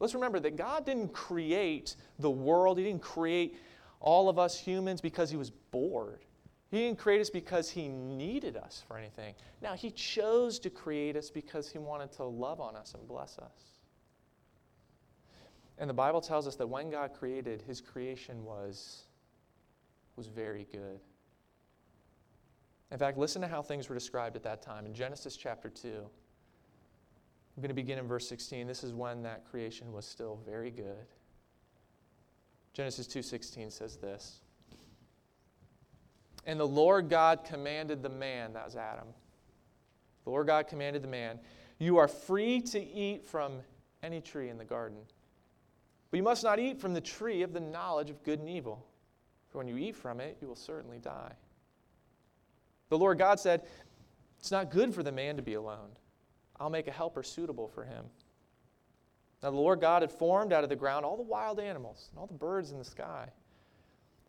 Let's 0.00 0.14
remember 0.14 0.40
that 0.40 0.56
God 0.56 0.84
didn't 0.84 1.12
create 1.12 1.94
the 2.18 2.30
world, 2.30 2.76
He 2.76 2.84
didn't 2.84 3.02
create 3.02 3.56
all 4.00 4.28
of 4.28 4.36
us 4.36 4.58
humans 4.58 5.00
because 5.00 5.30
He 5.30 5.36
was 5.36 5.50
bored. 5.50 6.26
He 6.70 6.78
didn't 6.78 6.98
create 6.98 7.20
us 7.20 7.30
because 7.30 7.70
He 7.70 7.88
needed 7.88 8.56
us 8.56 8.84
for 8.86 8.96
anything. 8.96 9.34
Now, 9.60 9.74
He 9.74 9.90
chose 9.90 10.58
to 10.60 10.70
create 10.70 11.16
us 11.16 11.30
because 11.30 11.68
He 11.68 11.78
wanted 11.78 12.12
to 12.12 12.24
love 12.24 12.60
on 12.60 12.76
us 12.76 12.94
and 12.94 13.06
bless 13.08 13.38
us. 13.38 13.80
And 15.78 15.90
the 15.90 15.94
Bible 15.94 16.20
tells 16.20 16.46
us 16.46 16.56
that 16.56 16.68
when 16.68 16.90
God 16.90 17.12
created, 17.12 17.62
His 17.62 17.80
creation 17.80 18.44
was, 18.44 19.04
was 20.14 20.28
very 20.28 20.66
good. 20.70 21.00
In 22.92 22.98
fact, 22.98 23.18
listen 23.18 23.42
to 23.42 23.48
how 23.48 23.62
things 23.62 23.88
were 23.88 23.94
described 23.94 24.36
at 24.36 24.42
that 24.44 24.62
time 24.62 24.86
in 24.86 24.94
Genesis 24.94 25.36
chapter 25.36 25.68
2. 25.68 25.88
I'm 25.88 27.62
going 27.62 27.68
to 27.68 27.74
begin 27.74 27.98
in 27.98 28.06
verse 28.06 28.28
16. 28.28 28.66
This 28.66 28.84
is 28.84 28.94
when 28.94 29.22
that 29.22 29.44
creation 29.50 29.92
was 29.92 30.06
still 30.06 30.40
very 30.46 30.70
good. 30.70 31.06
Genesis 32.72 33.06
2:16 33.08 33.72
says 33.72 33.96
this. 33.96 34.40
And 36.46 36.58
the 36.58 36.66
Lord 36.66 37.08
God 37.08 37.44
commanded 37.44 38.02
the 38.02 38.08
man, 38.08 38.54
that 38.54 38.64
was 38.64 38.76
Adam. 38.76 39.08
The 40.24 40.30
Lord 40.30 40.46
God 40.46 40.68
commanded 40.68 41.02
the 41.02 41.08
man, 41.08 41.38
You 41.78 41.98
are 41.98 42.08
free 42.08 42.60
to 42.62 42.80
eat 42.80 43.26
from 43.26 43.60
any 44.02 44.20
tree 44.20 44.48
in 44.48 44.58
the 44.58 44.64
garden. 44.64 44.98
But 46.10 46.16
you 46.16 46.22
must 46.22 46.42
not 46.42 46.58
eat 46.58 46.80
from 46.80 46.94
the 46.94 47.00
tree 47.00 47.42
of 47.42 47.52
the 47.52 47.60
knowledge 47.60 48.10
of 48.10 48.22
good 48.24 48.40
and 48.40 48.48
evil. 48.48 48.86
For 49.48 49.58
when 49.58 49.68
you 49.68 49.76
eat 49.76 49.96
from 49.96 50.20
it, 50.20 50.38
you 50.40 50.48
will 50.48 50.56
certainly 50.56 50.98
die. 50.98 51.32
The 52.88 52.98
Lord 52.98 53.18
God 53.18 53.38
said, 53.38 53.62
It's 54.38 54.50
not 54.50 54.70
good 54.70 54.94
for 54.94 55.02
the 55.02 55.12
man 55.12 55.36
to 55.36 55.42
be 55.42 55.54
alone. 55.54 55.90
I'll 56.58 56.70
make 56.70 56.88
a 56.88 56.92
helper 56.92 57.22
suitable 57.22 57.68
for 57.68 57.84
him. 57.84 58.04
Now, 59.42 59.50
the 59.50 59.56
Lord 59.56 59.80
God 59.80 60.02
had 60.02 60.12
formed 60.12 60.52
out 60.52 60.64
of 60.64 60.70
the 60.70 60.76
ground 60.76 61.04
all 61.04 61.16
the 61.16 61.22
wild 61.22 61.58
animals 61.58 62.08
and 62.10 62.18
all 62.18 62.26
the 62.26 62.34
birds 62.34 62.72
in 62.72 62.78
the 62.78 62.84
sky. 62.84 63.30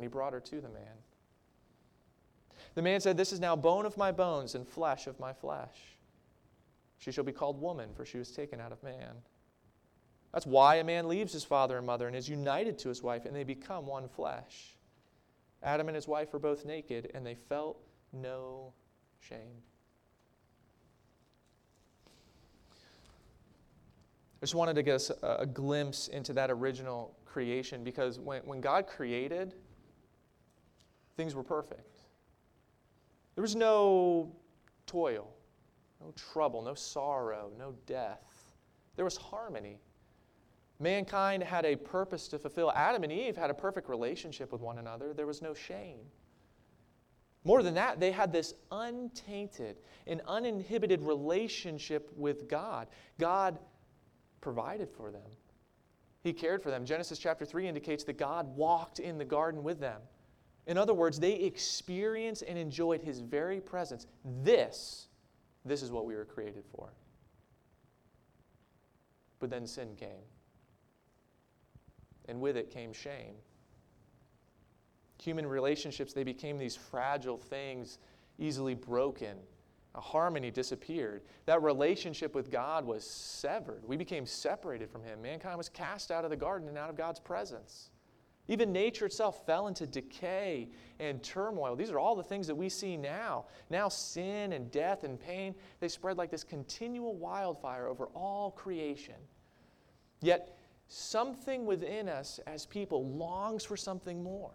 and 0.00 0.04
he 0.06 0.08
brought 0.08 0.32
her 0.32 0.40
to 0.40 0.62
the 0.62 0.70
man. 0.70 0.96
The 2.74 2.80
man 2.80 3.02
said, 3.02 3.18
This 3.18 3.34
is 3.34 3.40
now 3.40 3.54
bone 3.54 3.84
of 3.84 3.98
my 3.98 4.10
bones 4.12 4.54
and 4.54 4.66
flesh 4.66 5.06
of 5.06 5.20
my 5.20 5.34
flesh. 5.34 5.76
She 6.96 7.12
shall 7.12 7.24
be 7.24 7.32
called 7.32 7.60
woman, 7.60 7.90
for 7.94 8.06
she 8.06 8.16
was 8.16 8.30
taken 8.30 8.62
out 8.62 8.72
of 8.72 8.82
man. 8.82 9.16
That's 10.32 10.46
why 10.46 10.76
a 10.76 10.84
man 10.84 11.06
leaves 11.06 11.34
his 11.34 11.44
father 11.44 11.76
and 11.76 11.86
mother 11.86 12.06
and 12.06 12.16
is 12.16 12.30
united 12.30 12.78
to 12.78 12.88
his 12.88 13.02
wife, 13.02 13.26
and 13.26 13.36
they 13.36 13.44
become 13.44 13.86
one 13.86 14.08
flesh. 14.08 14.78
Adam 15.62 15.88
and 15.88 15.94
his 15.94 16.08
wife 16.08 16.32
were 16.32 16.38
both 16.38 16.64
naked, 16.64 17.10
and 17.12 17.26
they 17.26 17.34
felt 17.34 17.78
no 18.14 18.72
shame. 19.18 19.60
I 24.40 24.46
just 24.46 24.54
wanted 24.54 24.76
to 24.76 24.82
get 24.82 24.94
us 24.94 25.10
a, 25.22 25.36
a 25.40 25.46
glimpse 25.46 26.08
into 26.08 26.32
that 26.32 26.50
original 26.50 27.14
creation 27.30 27.84
because 27.84 28.18
when, 28.18 28.42
when 28.42 28.60
God 28.60 28.86
created, 28.86 29.54
things 31.20 31.34
were 31.34 31.42
perfect. 31.42 31.98
There 33.34 33.42
was 33.42 33.54
no 33.54 34.32
toil, 34.86 35.28
no 36.00 36.12
trouble, 36.32 36.62
no 36.62 36.72
sorrow, 36.72 37.50
no 37.58 37.74
death. 37.84 38.54
There 38.96 39.04
was 39.04 39.18
harmony. 39.18 39.76
Mankind 40.78 41.42
had 41.42 41.66
a 41.66 41.76
purpose 41.76 42.26
to 42.28 42.38
fulfill. 42.38 42.72
Adam 42.74 43.02
and 43.02 43.12
Eve 43.12 43.36
had 43.36 43.50
a 43.50 43.54
perfect 43.54 43.90
relationship 43.90 44.50
with 44.50 44.62
one 44.62 44.78
another. 44.78 45.12
There 45.12 45.26
was 45.26 45.42
no 45.42 45.52
shame. 45.52 45.98
More 47.44 47.62
than 47.62 47.74
that, 47.74 48.00
they 48.00 48.12
had 48.12 48.32
this 48.32 48.54
untainted 48.72 49.76
and 50.06 50.22
uninhibited 50.26 51.02
relationship 51.02 52.10
with 52.16 52.48
God. 52.48 52.88
God 53.18 53.58
provided 54.40 54.88
for 54.90 55.10
them, 55.10 55.30
He 56.22 56.32
cared 56.32 56.62
for 56.62 56.70
them. 56.70 56.86
Genesis 56.86 57.18
chapter 57.18 57.44
3 57.44 57.68
indicates 57.68 58.04
that 58.04 58.16
God 58.16 58.56
walked 58.56 59.00
in 59.00 59.18
the 59.18 59.24
garden 59.26 59.62
with 59.62 59.80
them. 59.80 60.00
In 60.70 60.78
other 60.78 60.94
words, 60.94 61.18
they 61.18 61.32
experienced 61.32 62.44
and 62.46 62.56
enjoyed 62.56 63.02
his 63.02 63.18
very 63.18 63.60
presence. 63.60 64.06
This, 64.44 65.08
this 65.64 65.82
is 65.82 65.90
what 65.90 66.06
we 66.06 66.14
were 66.14 66.24
created 66.24 66.62
for. 66.72 66.90
But 69.40 69.50
then 69.50 69.66
sin 69.66 69.96
came. 69.98 70.22
And 72.28 72.40
with 72.40 72.56
it 72.56 72.70
came 72.70 72.92
shame. 72.92 73.34
Human 75.20 75.44
relationships, 75.44 76.12
they 76.12 76.22
became 76.22 76.56
these 76.56 76.76
fragile 76.76 77.36
things, 77.36 77.98
easily 78.38 78.74
broken. 78.74 79.38
A 79.96 80.00
harmony 80.00 80.52
disappeared. 80.52 81.22
That 81.46 81.64
relationship 81.64 82.32
with 82.32 82.48
God 82.48 82.86
was 82.86 83.02
severed. 83.02 83.82
We 83.88 83.96
became 83.96 84.24
separated 84.24 84.88
from 84.88 85.02
Him. 85.02 85.20
Mankind 85.20 85.58
was 85.58 85.68
cast 85.68 86.12
out 86.12 86.22
of 86.22 86.30
the 86.30 86.36
garden 86.36 86.68
and 86.68 86.78
out 86.78 86.90
of 86.90 86.96
God's 86.96 87.18
presence. 87.18 87.90
Even 88.50 88.72
nature 88.72 89.06
itself 89.06 89.46
fell 89.46 89.68
into 89.68 89.86
decay 89.86 90.68
and 90.98 91.22
turmoil. 91.22 91.76
These 91.76 91.92
are 91.92 92.00
all 92.00 92.16
the 92.16 92.24
things 92.24 92.48
that 92.48 92.54
we 92.56 92.68
see 92.68 92.96
now. 92.96 93.44
Now, 93.70 93.88
sin 93.88 94.54
and 94.54 94.72
death 94.72 95.04
and 95.04 95.20
pain, 95.20 95.54
they 95.78 95.86
spread 95.86 96.18
like 96.18 96.32
this 96.32 96.42
continual 96.42 97.14
wildfire 97.14 97.86
over 97.86 98.06
all 98.06 98.50
creation. 98.50 99.14
Yet, 100.20 100.58
something 100.88 101.64
within 101.64 102.08
us 102.08 102.40
as 102.48 102.66
people 102.66 103.06
longs 103.10 103.64
for 103.64 103.76
something 103.76 104.20
more. 104.20 104.50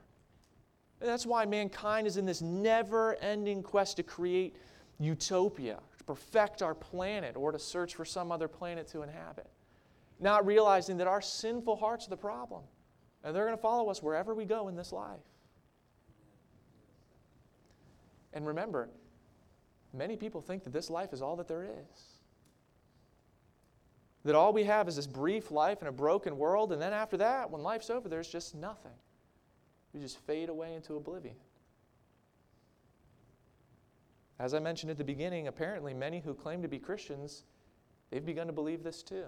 And 1.00 1.10
that's 1.10 1.26
why 1.26 1.46
mankind 1.46 2.06
is 2.06 2.18
in 2.18 2.26
this 2.26 2.42
never 2.42 3.16
ending 3.22 3.64
quest 3.64 3.96
to 3.96 4.04
create 4.04 4.58
utopia, 5.00 5.80
to 5.98 6.04
perfect 6.04 6.62
our 6.62 6.76
planet, 6.76 7.38
or 7.38 7.54
to 7.54 7.60
search 7.60 7.96
for 7.96 8.04
some 8.04 8.30
other 8.30 8.50
planet 8.50 8.90
to 8.90 9.04
inhabit. 9.04 9.48
Not 10.20 10.46
realizing 10.46 10.98
that 10.98 11.08
our 11.08 11.22
sinful 11.22 11.78
hearts 11.78 12.08
are 12.08 12.10
the 12.10 12.18
problem. 12.18 12.64
And 13.26 13.36
they're 13.36 13.46
going 13.46 13.58
to 13.58 13.62
follow 13.62 13.90
us 13.90 14.04
wherever 14.04 14.36
we 14.36 14.46
go 14.46 14.68
in 14.68 14.76
this 14.76 14.94
life. 14.94 15.20
And 18.34 18.46
remember, 18.46 18.90
many 19.94 20.16
people 20.16 20.42
think 20.42 20.64
that 20.64 20.72
this 20.72 20.92
life 20.92 21.12
is 21.12 21.24
all 21.24 21.36
that 21.38 21.48
there 21.48 21.64
is. 21.64 22.04
That 24.26 24.36
all 24.36 24.54
we 24.54 24.64
have 24.66 24.88
is 24.88 24.96
this 24.96 25.08
brief 25.08 25.50
life 25.50 25.82
in 25.82 25.88
a 25.88 25.92
broken 25.92 26.38
world, 26.38 26.72
and 26.72 26.80
then 26.82 26.94
after 26.94 27.18
that, 27.18 27.50
when 27.50 27.64
life's 27.64 27.90
over, 27.90 28.08
there's 28.08 28.28
just 28.28 28.54
nothing. 28.54 28.92
We 29.92 30.00
just 30.00 30.20
fade 30.20 30.50
away 30.50 30.76
into 30.76 30.96
oblivion. 30.96 31.36
As 34.38 34.54
I 34.54 34.60
mentioned 34.60 34.92
at 34.92 34.98
the 34.98 35.04
beginning, 35.04 35.48
apparently 35.48 35.94
many 35.94 36.20
who 36.20 36.34
claim 36.34 36.62
to 36.62 36.68
be 36.68 36.78
Christians, 36.78 37.44
they've 38.12 38.26
begun 38.26 38.48
to 38.48 38.54
believe 38.54 38.84
this 38.84 39.02
too. 39.02 39.26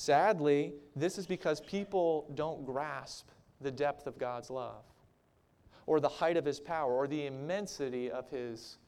Sadly, 0.00 0.72
this 0.96 1.18
is 1.18 1.26
because 1.26 1.60
people 1.60 2.32
don't 2.34 2.64
grasp 2.64 3.28
the 3.60 3.70
depth 3.70 4.06
of 4.06 4.16
God's 4.16 4.48
love, 4.48 4.82
or 5.84 6.00
the 6.00 6.08
height 6.08 6.38
of 6.38 6.46
His 6.46 6.58
power, 6.58 6.90
or 6.90 7.06
the 7.06 7.26
immensity 7.26 8.10
of 8.10 8.26
His 8.30 8.78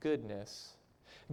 goodness. 0.00 0.74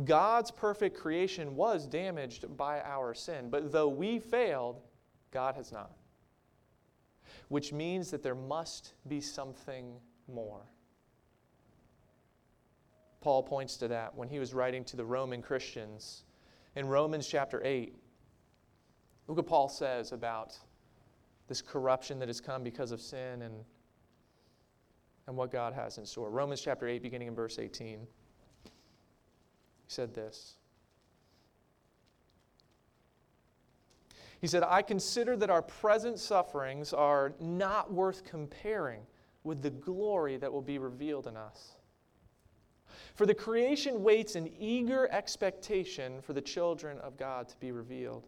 God's 0.05 0.49
perfect 0.49 0.97
creation 0.97 1.57
was 1.57 1.87
damaged 1.87 2.55
by 2.55 2.79
our 2.79 3.13
sin, 3.13 3.49
but 3.49 3.73
though 3.73 3.89
we 3.89 4.17
failed, 4.17 4.79
God 5.31 5.55
has 5.55 5.73
not. 5.73 5.91
Which 7.49 7.73
means 7.73 8.11
that 8.11 8.23
there 8.23 8.33
must 8.33 8.93
be 9.09 9.19
something 9.19 9.91
more. 10.33 10.61
Paul 13.19 13.43
points 13.43 13.75
to 13.75 13.89
that 13.89 14.15
when 14.15 14.29
he 14.29 14.39
was 14.39 14.53
writing 14.53 14.85
to 14.85 14.95
the 14.95 15.03
Roman 15.03 15.41
Christians. 15.41 16.23
In 16.77 16.87
Romans 16.87 17.27
chapter 17.27 17.61
8, 17.61 18.00
Look 19.31 19.37
what 19.37 19.47
Paul 19.47 19.69
says 19.69 20.11
about 20.11 20.57
this 21.47 21.61
corruption 21.61 22.19
that 22.19 22.27
has 22.27 22.41
come 22.41 22.63
because 22.63 22.91
of 22.91 22.99
sin. 22.99 23.43
And 23.43 23.63
and 25.27 25.37
what 25.37 25.49
God 25.49 25.73
has 25.73 25.97
in 25.97 26.05
store. 26.05 26.29
Romans 26.29 26.59
chapter 26.61 26.87
8, 26.87 27.01
beginning 27.01 27.29
in 27.29 27.35
verse 27.35 27.57
18. 27.57 27.99
He 28.63 28.69
said 29.87 30.13
this. 30.13 30.55
He 34.41 34.47
said, 34.47 34.63
I 34.63 34.81
consider 34.81 35.37
that 35.37 35.49
our 35.49 35.61
present 35.61 36.19
sufferings 36.19 36.93
are 36.93 37.33
not 37.39 37.93
worth 37.93 38.25
comparing 38.25 39.03
with 39.43 39.61
the 39.61 39.69
glory 39.69 40.35
that 40.37 40.51
will 40.51 40.61
be 40.61 40.79
revealed 40.79 41.27
in 41.27 41.37
us. 41.37 41.77
For 43.15 43.25
the 43.25 43.33
creation 43.33 44.03
waits 44.03 44.35
in 44.35 44.51
eager 44.59 45.07
expectation 45.11 46.21
for 46.21 46.33
the 46.33 46.41
children 46.41 46.97
of 46.99 47.17
God 47.17 47.47
to 47.49 47.57
be 47.57 47.71
revealed. 47.71 48.27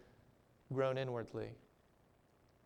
groan 0.73 0.97
inwardly. 0.97 1.49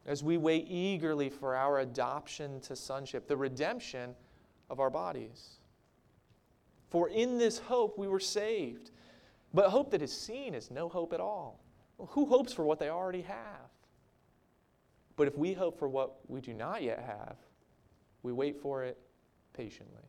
As 0.05 0.23
we 0.23 0.37
wait 0.37 0.67
eagerly 0.69 1.29
for 1.29 1.55
our 1.55 1.79
adoption 1.79 2.61
to 2.61 2.75
sonship, 2.75 3.27
the 3.27 3.37
redemption 3.37 4.15
of 4.69 4.79
our 4.79 4.89
bodies. 4.89 5.59
For 6.89 7.09
in 7.09 7.37
this 7.37 7.57
hope 7.57 7.97
we 7.97 8.07
were 8.07 8.19
saved. 8.19 8.91
But 9.53 9.69
hope 9.69 9.91
that 9.91 10.01
is 10.01 10.15
seen 10.15 10.53
is 10.53 10.69
no 10.69 10.89
hope 10.89 11.13
at 11.13 11.19
all. 11.19 11.59
Who 11.97 12.25
hopes 12.25 12.51
for 12.53 12.65
what 12.65 12.77
they 12.77 12.89
already 12.89 13.21
have? 13.21 13.69
But 15.15 15.27
if 15.27 15.37
we 15.37 15.53
hope 15.53 15.79
for 15.79 15.87
what 15.87 16.17
we 16.27 16.41
do 16.41 16.53
not 16.53 16.83
yet 16.83 16.99
have, 16.99 17.37
we 18.21 18.33
wait 18.33 18.61
for 18.61 18.83
it 18.83 18.97
patiently. 19.53 20.03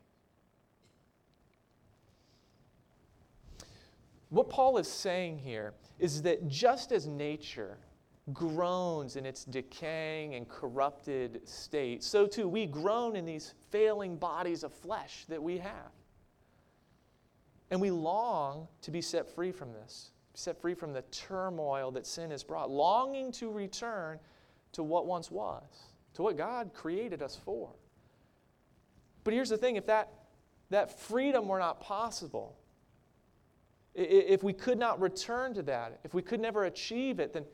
What 4.31 4.51
Paul 4.51 4.79
is 4.79 4.89
saying 4.89 5.39
here 5.39 5.75
is 6.01 6.23
that 6.23 6.49
just 6.49 6.91
as 6.91 7.07
nature 7.07 7.79
groans 8.33 9.17
in 9.17 9.25
its 9.25 9.45
decaying 9.45 10.35
and 10.35 10.49
corrupted 10.49 11.47
state, 11.49 12.03
so 12.03 12.27
too 12.27 12.49
we 12.49 12.67
groan 12.67 13.15
in 13.15 13.25
these 13.25 13.55
failing 13.71 14.17
bodies 14.17 14.65
of 14.65 14.73
flesh 14.73 15.25
that 15.29 15.43
we 15.43 15.59
have. 15.59 15.93
And 17.71 17.81
we 17.81 17.91
long 17.91 18.69
to 18.83 18.91
be 18.91 19.01
set 19.01 19.29
free 19.29 19.53
from 19.53 19.73
this, 19.73 20.11
set 20.35 20.61
free 20.61 20.75
from 20.75 20.93
the 20.93 21.03
turmoil 21.03 21.91
that 21.93 22.07
sin 22.07 22.31
has 22.31 22.43
brought, 22.43 22.71
longing 22.71 23.33
to 23.33 23.51
return 23.51 24.19
to 24.73 24.83
what 24.83 25.07
once 25.07 25.31
was, 25.31 25.63
to 26.15 26.23
what 26.23 26.37
God 26.37 26.73
created 26.75 27.23
us 27.23 27.39
for. 27.45 27.71
But 29.25 29.35
here's 29.35 29.49
the 29.49 29.57
thing 29.57 29.77
if 29.77 29.87
that, 29.87 30.13
that 30.71 31.01
freedom 31.01 31.49
were 31.49 31.59
not 31.59 31.81
possible, 31.81 32.57
if 33.95 34.45
we 34.45 34.53
could 34.53 34.79
not 34.79 35.01
return 35.01 35.55
to 35.55 35.63
that, 35.63 36.01
if 36.05 36.13
we 36.13 36.23
could 36.23 36.41
never 36.41 36.65
achieve 36.65 37.19
it, 37.19 37.33
then 37.33 37.45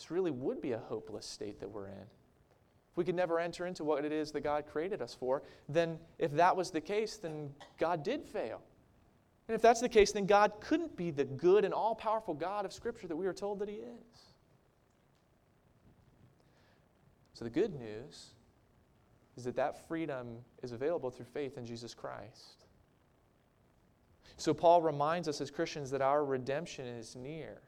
this 0.00 0.10
really 0.10 0.30
would 0.30 0.62
be 0.62 0.72
a 0.72 0.78
hopeless 0.78 1.26
state 1.26 1.60
that 1.60 1.70
we're 1.70 1.88
in. 1.88 1.92
If 1.92 2.96
we 2.96 3.04
could 3.04 3.14
never 3.14 3.38
enter 3.38 3.66
into 3.66 3.84
what 3.84 4.02
it 4.02 4.12
is 4.12 4.32
that 4.32 4.40
God 4.40 4.64
created 4.66 5.02
us 5.02 5.14
for, 5.14 5.42
then 5.68 5.98
if 6.18 6.32
that 6.32 6.56
was 6.56 6.70
the 6.70 6.80
case, 6.80 7.18
then 7.18 7.50
God 7.78 8.02
did 8.02 8.24
fail. 8.24 8.62
And 9.46 9.54
if 9.54 9.60
that's 9.60 9.82
the 9.82 9.90
case, 9.90 10.10
then 10.10 10.24
God 10.24 10.52
couldn't 10.58 10.96
be 10.96 11.10
the 11.10 11.26
good 11.26 11.66
and 11.66 11.74
all 11.74 11.94
powerful 11.94 12.32
God 12.32 12.64
of 12.64 12.72
Scripture 12.72 13.08
that 13.08 13.16
we 13.16 13.26
are 13.26 13.34
told 13.34 13.58
that 13.58 13.68
He 13.68 13.74
is. 13.74 14.22
So 17.34 17.44
the 17.44 17.50
good 17.50 17.78
news 17.78 18.30
is 19.36 19.44
that 19.44 19.56
that 19.56 19.86
freedom 19.86 20.38
is 20.62 20.72
available 20.72 21.10
through 21.10 21.26
faith 21.26 21.58
in 21.58 21.66
Jesus 21.66 21.92
Christ. 21.92 22.64
So 24.38 24.54
Paul 24.54 24.80
reminds 24.80 25.28
us 25.28 25.42
as 25.42 25.50
Christians 25.50 25.90
that 25.90 26.00
our 26.00 26.24
redemption 26.24 26.86
is 26.86 27.16
near. 27.16 27.60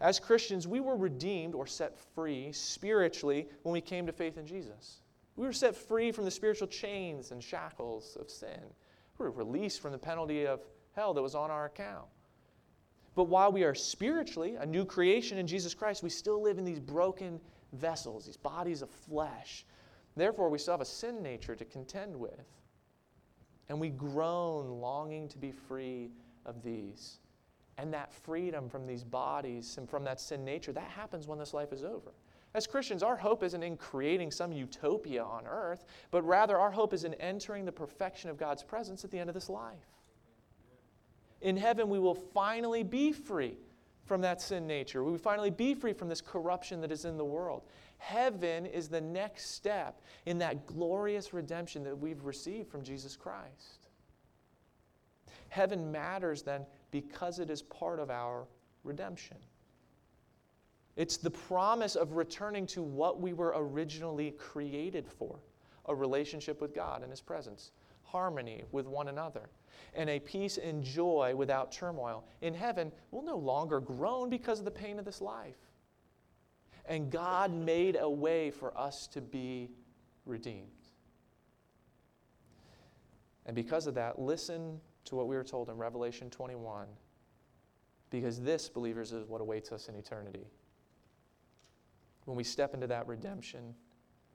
As 0.00 0.18
Christians, 0.18 0.66
we 0.66 0.80
were 0.80 0.96
redeemed 0.96 1.54
or 1.54 1.66
set 1.66 1.98
free 2.14 2.52
spiritually 2.52 3.48
when 3.62 3.72
we 3.72 3.80
came 3.80 4.06
to 4.06 4.12
faith 4.12 4.38
in 4.38 4.46
Jesus. 4.46 5.02
We 5.36 5.46
were 5.46 5.52
set 5.52 5.76
free 5.76 6.10
from 6.10 6.24
the 6.24 6.30
spiritual 6.30 6.68
chains 6.68 7.32
and 7.32 7.42
shackles 7.42 8.16
of 8.18 8.30
sin. 8.30 8.60
We 9.18 9.26
were 9.26 9.30
released 9.30 9.80
from 9.80 9.92
the 9.92 9.98
penalty 9.98 10.46
of 10.46 10.60
hell 10.92 11.12
that 11.14 11.22
was 11.22 11.34
on 11.34 11.50
our 11.50 11.66
account. 11.66 12.06
But 13.14 13.24
while 13.24 13.52
we 13.52 13.64
are 13.64 13.74
spiritually 13.74 14.56
a 14.56 14.64
new 14.64 14.84
creation 14.84 15.36
in 15.36 15.46
Jesus 15.46 15.74
Christ, 15.74 16.02
we 16.02 16.10
still 16.10 16.40
live 16.40 16.58
in 16.58 16.64
these 16.64 16.80
broken 16.80 17.40
vessels, 17.72 18.24
these 18.24 18.36
bodies 18.36 18.82
of 18.82 18.90
flesh. 18.90 19.66
Therefore, 20.16 20.48
we 20.48 20.58
still 20.58 20.74
have 20.74 20.80
a 20.80 20.86
sin 20.86 21.22
nature 21.22 21.54
to 21.54 21.64
contend 21.64 22.16
with. 22.16 22.46
And 23.68 23.78
we 23.78 23.90
groan 23.90 24.80
longing 24.80 25.28
to 25.28 25.38
be 25.38 25.52
free 25.52 26.10
of 26.46 26.62
these. 26.62 27.18
And 27.80 27.94
that 27.94 28.12
freedom 28.12 28.68
from 28.68 28.86
these 28.86 29.02
bodies 29.02 29.78
and 29.78 29.88
from 29.88 30.04
that 30.04 30.20
sin 30.20 30.44
nature, 30.44 30.70
that 30.72 30.90
happens 30.90 31.26
when 31.26 31.38
this 31.38 31.54
life 31.54 31.72
is 31.72 31.82
over. 31.82 32.12
As 32.52 32.66
Christians, 32.66 33.02
our 33.02 33.16
hope 33.16 33.42
isn't 33.42 33.62
in 33.62 33.78
creating 33.78 34.32
some 34.32 34.52
utopia 34.52 35.22
on 35.22 35.46
earth, 35.46 35.86
but 36.10 36.22
rather 36.22 36.58
our 36.58 36.70
hope 36.70 36.92
is 36.92 37.04
in 37.04 37.14
entering 37.14 37.64
the 37.64 37.72
perfection 37.72 38.28
of 38.28 38.36
God's 38.36 38.62
presence 38.62 39.02
at 39.02 39.10
the 39.10 39.18
end 39.18 39.30
of 39.30 39.34
this 39.34 39.48
life. 39.48 39.78
In 41.40 41.56
heaven, 41.56 41.88
we 41.88 41.98
will 41.98 42.14
finally 42.14 42.82
be 42.82 43.12
free 43.12 43.56
from 44.04 44.20
that 44.20 44.42
sin 44.42 44.66
nature. 44.66 45.02
We 45.02 45.12
will 45.12 45.18
finally 45.18 45.50
be 45.50 45.74
free 45.74 45.94
from 45.94 46.08
this 46.08 46.20
corruption 46.20 46.82
that 46.82 46.92
is 46.92 47.06
in 47.06 47.16
the 47.16 47.24
world. 47.24 47.62
Heaven 47.96 48.66
is 48.66 48.88
the 48.88 49.00
next 49.00 49.52
step 49.54 50.02
in 50.26 50.38
that 50.38 50.66
glorious 50.66 51.32
redemption 51.32 51.84
that 51.84 51.96
we've 51.96 52.24
received 52.24 52.68
from 52.68 52.82
Jesus 52.82 53.16
Christ. 53.16 53.79
Heaven 55.50 55.92
matters 55.92 56.42
then 56.42 56.64
because 56.90 57.38
it 57.38 57.50
is 57.50 57.60
part 57.62 58.00
of 58.00 58.10
our 58.10 58.46
redemption. 58.82 59.36
It's 60.96 61.16
the 61.16 61.30
promise 61.30 61.96
of 61.96 62.12
returning 62.12 62.66
to 62.68 62.82
what 62.82 63.20
we 63.20 63.32
were 63.32 63.52
originally 63.56 64.32
created 64.32 65.06
for 65.06 65.38
a 65.86 65.94
relationship 65.94 66.60
with 66.60 66.74
God 66.74 67.02
in 67.02 67.10
His 67.10 67.20
presence, 67.20 67.72
harmony 68.02 68.64
with 68.72 68.86
one 68.86 69.08
another 69.08 69.50
and 69.94 70.08
a 70.08 70.20
peace 70.20 70.58
and 70.58 70.84
joy 70.84 71.34
without 71.34 71.72
turmoil. 71.72 72.24
In 72.42 72.54
heaven, 72.54 72.92
we'll 73.10 73.22
no 73.22 73.36
longer 73.36 73.80
groan 73.80 74.30
because 74.30 74.58
of 74.58 74.64
the 74.64 74.70
pain 74.70 74.98
of 74.98 75.04
this 75.04 75.20
life. 75.20 75.56
And 76.86 77.10
God 77.10 77.52
made 77.52 77.96
a 77.98 78.08
way 78.08 78.50
for 78.50 78.76
us 78.78 79.06
to 79.08 79.20
be 79.20 79.70
redeemed. 80.26 80.68
And 83.46 83.54
because 83.54 83.86
of 83.86 83.94
that, 83.94 84.20
listen 84.20 84.80
to 85.06 85.16
what 85.16 85.28
we 85.28 85.36
were 85.36 85.44
told 85.44 85.68
in 85.68 85.76
Revelation 85.76 86.30
21. 86.30 86.86
Because 88.10 88.40
this, 88.40 88.68
believers, 88.68 89.12
is 89.12 89.28
what 89.28 89.40
awaits 89.40 89.72
us 89.72 89.88
in 89.88 89.94
eternity. 89.94 90.46
When 92.24 92.36
we 92.36 92.44
step 92.44 92.74
into 92.74 92.86
that 92.88 93.06
redemption, 93.06 93.74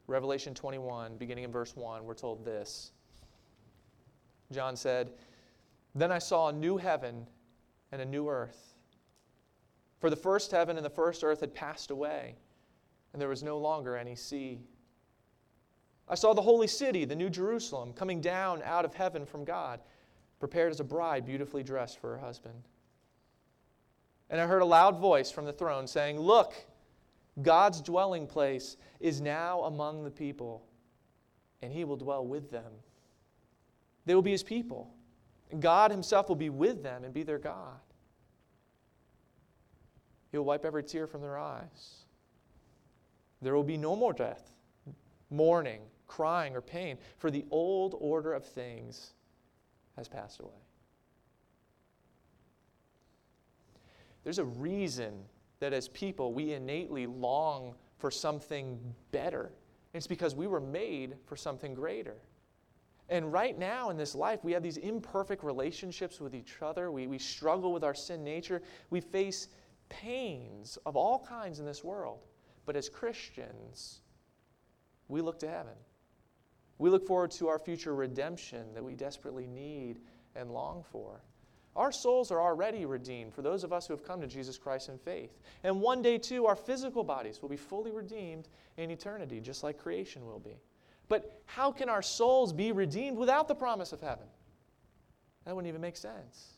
Revelation 0.07 0.53
21, 0.53 1.17
beginning 1.17 1.43
in 1.43 1.51
verse 1.51 1.75
1, 1.75 2.03
we're 2.03 2.13
told 2.13 2.45
this. 2.45 2.91
John 4.51 4.75
said, 4.75 5.11
then 5.95 6.11
I 6.11 6.19
saw 6.19 6.49
a 6.49 6.53
new 6.53 6.77
heaven 6.77 7.25
and 7.91 8.01
a 8.01 8.05
new 8.05 8.29
earth. 8.29 8.75
For 9.99 10.09
the 10.09 10.15
first 10.15 10.51
heaven 10.51 10.75
and 10.75 10.85
the 10.85 10.89
first 10.89 11.23
earth 11.23 11.39
had 11.39 11.53
passed 11.53 11.89
away, 11.89 12.35
and 13.13 13.21
there 13.21 13.29
was 13.29 13.41
no 13.41 13.57
longer 13.57 13.95
any 13.95 14.15
sea. 14.15 14.59
I 16.07 16.15
saw 16.15 16.33
the 16.33 16.41
holy 16.41 16.67
city, 16.67 17.05
the 17.05 17.15
new 17.15 17.29
Jerusalem, 17.29 17.93
coming 17.93 18.21
down 18.21 18.61
out 18.63 18.85
of 18.85 18.93
heaven 18.93 19.25
from 19.25 19.45
God, 19.45 19.79
prepared 20.39 20.71
as 20.71 20.79
a 20.79 20.83
bride 20.83 21.25
beautifully 21.25 21.63
dressed 21.63 21.99
for 21.99 22.11
her 22.11 22.19
husband. 22.19 22.67
And 24.29 24.41
I 24.41 24.47
heard 24.47 24.61
a 24.61 24.65
loud 24.65 24.99
voice 24.99 25.31
from 25.31 25.45
the 25.45 25.53
throne 25.53 25.87
saying, 25.87 26.19
Look, 26.19 26.53
God's 27.41 27.81
dwelling 27.81 28.27
place 28.27 28.77
is 28.99 29.21
now 29.21 29.61
among 29.63 30.03
the 30.03 30.11
people, 30.11 30.65
and 31.61 31.71
he 31.71 31.83
will 31.83 31.97
dwell 31.97 32.25
with 32.25 32.49
them. 32.51 32.71
They 34.05 34.15
will 34.15 34.21
be 34.21 34.31
his 34.31 34.43
people 34.43 34.95
God 35.59 35.91
Himself 35.91 36.29
will 36.29 36.35
be 36.35 36.49
with 36.49 36.83
them 36.83 37.03
and 37.03 37.13
be 37.13 37.23
their 37.23 37.39
God. 37.39 37.79
He'll 40.31 40.43
wipe 40.43 40.65
every 40.65 40.83
tear 40.83 41.07
from 41.07 41.21
their 41.21 41.37
eyes. 41.37 42.05
There 43.41 43.55
will 43.55 43.63
be 43.63 43.77
no 43.77 43.95
more 43.95 44.13
death, 44.13 44.51
mourning, 45.29 45.81
crying, 46.07 46.55
or 46.55 46.61
pain, 46.61 46.97
for 47.17 47.29
the 47.29 47.45
old 47.51 47.95
order 47.99 48.33
of 48.33 48.43
things 48.43 49.13
has 49.97 50.07
passed 50.07 50.39
away. 50.39 50.51
There's 54.23 54.39
a 54.39 54.45
reason 54.45 55.13
that 55.59 55.73
as 55.73 55.87
people 55.89 56.33
we 56.33 56.53
innately 56.53 57.05
long 57.05 57.75
for 57.97 58.11
something 58.11 58.79
better 59.11 59.51
It's 59.95 60.07
because 60.07 60.35
we 60.35 60.45
were 60.45 60.59
made 60.59 61.15
for 61.25 61.37
something 61.37 61.73
greater. 61.73 62.17
And 63.07 63.31
right 63.31 63.57
now 63.57 63.91
in 63.91 63.97
this 63.97 64.13
life, 64.13 64.43
we 64.43 64.51
have 64.51 64.61
these 64.61 64.75
imperfect 64.75 65.41
relationships 65.41 66.19
with 66.19 66.35
each 66.35 66.61
other. 66.61 66.91
We, 66.91 67.07
we 67.07 67.17
struggle 67.17 67.71
with 67.71 67.83
our 67.85 67.93
sin 67.93 68.21
nature. 68.21 68.61
We 68.89 68.99
face 68.99 69.47
pains 69.87 70.77
of 70.85 70.97
all 70.97 71.25
kinds 71.25 71.59
in 71.59 71.65
this 71.65 71.81
world. 71.81 72.19
But 72.65 72.75
as 72.75 72.89
Christians, 72.89 74.01
we 75.07 75.21
look 75.21 75.39
to 75.39 75.47
heaven. 75.47 75.75
We 76.77 76.89
look 76.89 77.07
forward 77.07 77.31
to 77.31 77.47
our 77.47 77.59
future 77.59 77.95
redemption 77.95 78.73
that 78.73 78.83
we 78.83 78.95
desperately 78.95 79.47
need 79.47 79.99
and 80.35 80.51
long 80.51 80.83
for. 80.91 81.21
Our 81.75 81.91
souls 81.91 82.31
are 82.31 82.41
already 82.41 82.85
redeemed 82.85 83.33
for 83.33 83.41
those 83.41 83.63
of 83.63 83.73
us 83.73 83.85
who 83.85 83.93
have 83.93 84.03
come 84.03 84.21
to 84.21 84.27
Jesus 84.27 84.57
Christ 84.57 84.87
in 84.87 84.97
faith. 84.97 85.37
And 85.63 85.81
one 85.81 86.01
day, 86.01 86.17
too, 86.17 86.45
our 86.45 86.55
physical 86.55 87.03
bodies 87.03 87.41
will 87.41 87.49
be 87.49 87.57
fully 87.57 87.91
redeemed 87.91 88.47
in 88.77 88.91
eternity, 88.91 89.41
just 89.41 89.63
like 89.63 89.77
creation 89.77 90.25
will 90.25 90.39
be. 90.39 90.57
But 91.09 91.41
how 91.45 91.71
can 91.71 91.89
our 91.89 92.01
souls 92.01 92.53
be 92.53 92.71
redeemed 92.71 93.17
without 93.17 93.47
the 93.47 93.55
promise 93.55 93.91
of 93.91 94.01
heaven? 94.01 94.25
That 95.45 95.55
wouldn't 95.55 95.69
even 95.69 95.81
make 95.81 95.97
sense. 95.97 96.53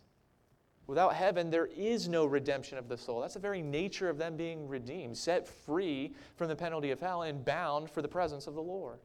Without 0.86 1.16
heaven, 1.16 1.50
there 1.50 1.66
is 1.66 2.08
no 2.08 2.26
redemption 2.26 2.78
of 2.78 2.88
the 2.88 2.98
soul. 2.98 3.20
That's 3.20 3.34
the 3.34 3.40
very 3.40 3.62
nature 3.62 4.10
of 4.10 4.18
them 4.18 4.38
being 4.38 4.68
redeemed, 4.68 5.18
set 5.18 5.48
free 5.48 6.14
from 6.36 6.48
the 6.48 6.56
penalty 6.56 6.92
of 6.92 7.00
hell, 7.00 7.24
and 7.24 7.44
bound 7.44 7.90
for 7.90 8.02
the 8.02 8.08
presence 8.08 8.48
of 8.48 8.54
the 8.54 8.62
Lord. 8.62 9.00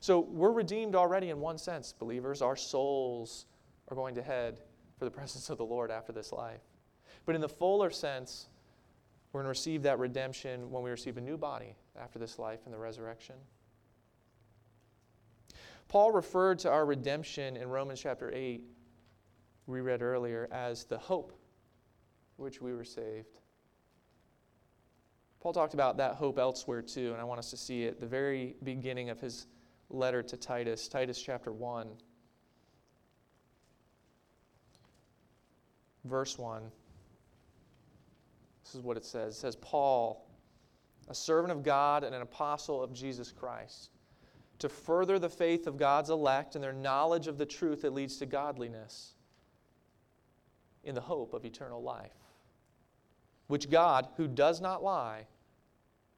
So 0.00 0.20
we're 0.20 0.52
redeemed 0.52 0.94
already 0.94 1.30
in 1.30 1.40
one 1.40 1.58
sense, 1.58 1.92
believers. 1.92 2.42
Our 2.42 2.56
souls 2.56 3.46
are 3.88 3.96
going 3.96 4.14
to 4.16 4.22
head 4.22 4.60
for 4.98 5.04
the 5.04 5.10
presence 5.18 5.50
of 5.50 5.58
the 5.58 5.64
Lord 5.64 5.90
after 5.90 6.12
this 6.12 6.32
life. 6.32 6.62
But 7.24 7.34
in 7.34 7.40
the 7.40 7.48
fuller 7.48 7.90
sense, 7.90 8.48
we're 9.32 9.40
going 9.40 9.46
to 9.46 9.50
receive 9.50 9.82
that 9.82 9.98
redemption 9.98 10.70
when 10.70 10.82
we 10.82 10.90
receive 10.90 11.16
a 11.16 11.20
new 11.20 11.36
body 11.36 11.76
after 12.00 12.18
this 12.18 12.38
life 12.38 12.60
in 12.66 12.72
the 12.72 12.78
resurrection. 12.78 13.36
Paul 15.88 16.12
referred 16.12 16.58
to 16.60 16.70
our 16.70 16.86
redemption 16.86 17.56
in 17.56 17.68
Romans 17.68 18.00
chapter 18.00 18.32
8, 18.32 18.62
we 19.66 19.80
read 19.80 20.02
earlier, 20.02 20.48
as 20.50 20.84
the 20.84 20.98
hope 20.98 21.38
which 22.36 22.60
we 22.60 22.74
were 22.74 22.84
saved. 22.84 23.38
Paul 25.40 25.52
talked 25.52 25.74
about 25.74 25.96
that 25.96 26.14
hope 26.14 26.38
elsewhere 26.38 26.82
too, 26.82 27.12
and 27.12 27.20
I 27.20 27.24
want 27.24 27.38
us 27.38 27.50
to 27.50 27.56
see 27.56 27.84
it 27.84 28.00
the 28.00 28.06
very 28.06 28.56
beginning 28.62 29.10
of 29.10 29.20
his 29.20 29.46
letter 29.92 30.22
to 30.22 30.36
Titus, 30.36 30.88
Titus 30.88 31.20
chapter 31.20 31.52
1. 31.52 31.88
Verse 36.04 36.38
1. 36.38 36.62
This 38.64 38.74
is 38.74 38.80
what 38.80 38.96
it 38.96 39.04
says. 39.04 39.36
It 39.36 39.38
says, 39.38 39.56
Paul, 39.56 40.28
a 41.08 41.14
servant 41.14 41.52
of 41.52 41.62
God 41.62 42.04
and 42.04 42.14
an 42.14 42.22
apostle 42.22 42.82
of 42.82 42.92
Jesus 42.92 43.30
Christ 43.30 43.90
to 44.58 44.68
further 44.68 45.18
the 45.18 45.28
faith 45.28 45.66
of 45.66 45.76
God's 45.76 46.10
elect 46.10 46.54
and 46.54 46.62
their 46.62 46.72
knowledge 46.72 47.26
of 47.26 47.36
the 47.36 47.46
truth 47.46 47.82
that 47.82 47.92
leads 47.92 48.16
to 48.18 48.26
godliness 48.26 49.14
in 50.84 50.94
the 50.94 51.00
hope 51.00 51.34
of 51.34 51.44
eternal 51.44 51.82
life, 51.82 52.14
which 53.48 53.70
God, 53.70 54.08
who 54.16 54.28
does 54.28 54.60
not 54.60 54.82
lie, 54.82 55.26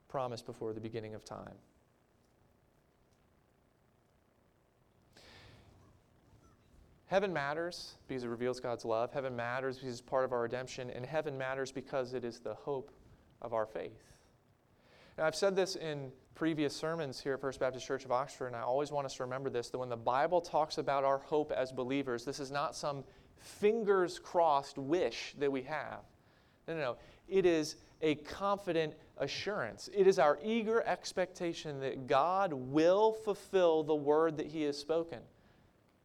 promised 0.09 0.47
before 0.47 0.73
the 0.73 0.81
beginning 0.81 1.15
of 1.15 1.25
time. 1.25 1.55
Heaven 7.15 7.33
matters 7.33 7.95
because 8.09 8.25
it 8.25 8.29
reveals 8.29 8.59
God's 8.59 8.85
love. 8.85 9.13
Heaven 9.13 9.37
matters 9.37 9.79
because 9.79 9.93
it's 9.93 10.01
part 10.01 10.25
of 10.25 10.33
our 10.33 10.41
redemption. 10.41 10.91
And 10.91 11.07
heaven 11.07 11.39
matters 11.39 11.71
because 11.71 12.13
it 12.13 12.25
is 12.25 12.41
the 12.41 12.55
hope 12.55 12.91
of 13.41 13.55
our 13.55 13.67
faith. 13.67 14.03
Now, 15.17 15.27
I've 15.27 15.37
said 15.37 15.55
this 15.55 15.77
in 15.77 16.11
previous 16.35 16.75
sermons 16.75 17.21
here 17.21 17.35
at 17.35 17.41
First 17.41 17.61
Baptist 17.61 17.87
Church 17.87 18.05
of 18.05 18.11
Oxford, 18.11 18.49
and 18.49 18.57
I 18.57 18.63
always 18.63 18.91
want 18.91 19.07
us 19.07 19.15
to 19.15 19.23
remember 19.23 19.49
this 19.49 19.71
that 19.71 19.79
when 19.79 19.91
the 19.91 19.97
Bible 19.97 20.41
talks 20.41 20.79
about 20.79 21.05
our 21.05 21.19
hope 21.19 21.53
as 21.53 21.71
believers, 21.71 22.25
this 22.25 22.41
is 22.41 22.51
not 22.51 22.75
some 22.75 23.05
fingers 23.39 24.19
crossed 24.19 24.77
wish 24.77 25.37
that 25.39 25.53
we 25.53 25.63
have. 25.63 26.01
No, 26.67 26.75
no, 26.75 26.81
no. 26.81 26.97
It 27.29 27.47
is 27.47 27.77
a 28.03 28.17
confident 28.17 28.95
assurance. 29.19 29.89
It 29.95 30.09
is 30.09 30.19
our 30.19 30.41
eager 30.43 30.83
expectation 30.85 31.79
that 31.79 32.09
God 32.09 32.53
will 32.53 33.13
fulfill 33.13 33.85
the 33.85 33.95
word 33.95 34.37
that 34.39 34.49
He 34.49 34.63
has 34.63 34.77
spoken. 34.77 35.21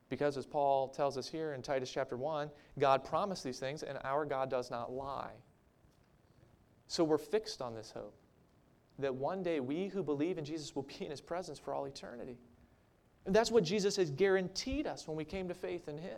Because, 0.09 0.37
as 0.37 0.45
Paul 0.45 0.89
tells 0.89 1.17
us 1.17 1.27
here 1.27 1.53
in 1.53 1.61
Titus 1.61 1.91
chapter 1.91 2.17
1, 2.17 2.49
God 2.79 3.03
promised 3.03 3.43
these 3.43 3.59
things, 3.59 3.83
and 3.83 3.99
our 4.03 4.25
God 4.25 4.49
does 4.49 4.71
not 4.71 4.91
lie. 4.91 5.33
So 6.87 7.03
we're 7.03 7.19
fixed 7.19 7.61
on 7.61 7.75
this 7.75 7.91
hope 7.91 8.15
that 8.97 9.13
one 9.13 9.43
day 9.43 9.59
we 9.59 9.87
who 9.87 10.03
believe 10.03 10.37
in 10.37 10.45
Jesus 10.45 10.75
will 10.75 10.83
be 10.83 11.05
in 11.05 11.11
his 11.11 11.21
presence 11.21 11.59
for 11.59 11.73
all 11.73 11.85
eternity. 11.85 12.37
And 13.25 13.35
that's 13.35 13.51
what 13.51 13.63
Jesus 13.63 13.95
has 13.95 14.09
guaranteed 14.09 14.87
us 14.87 15.07
when 15.07 15.15
we 15.15 15.23
came 15.23 15.47
to 15.47 15.53
faith 15.53 15.87
in 15.87 15.97
him. 15.97 16.17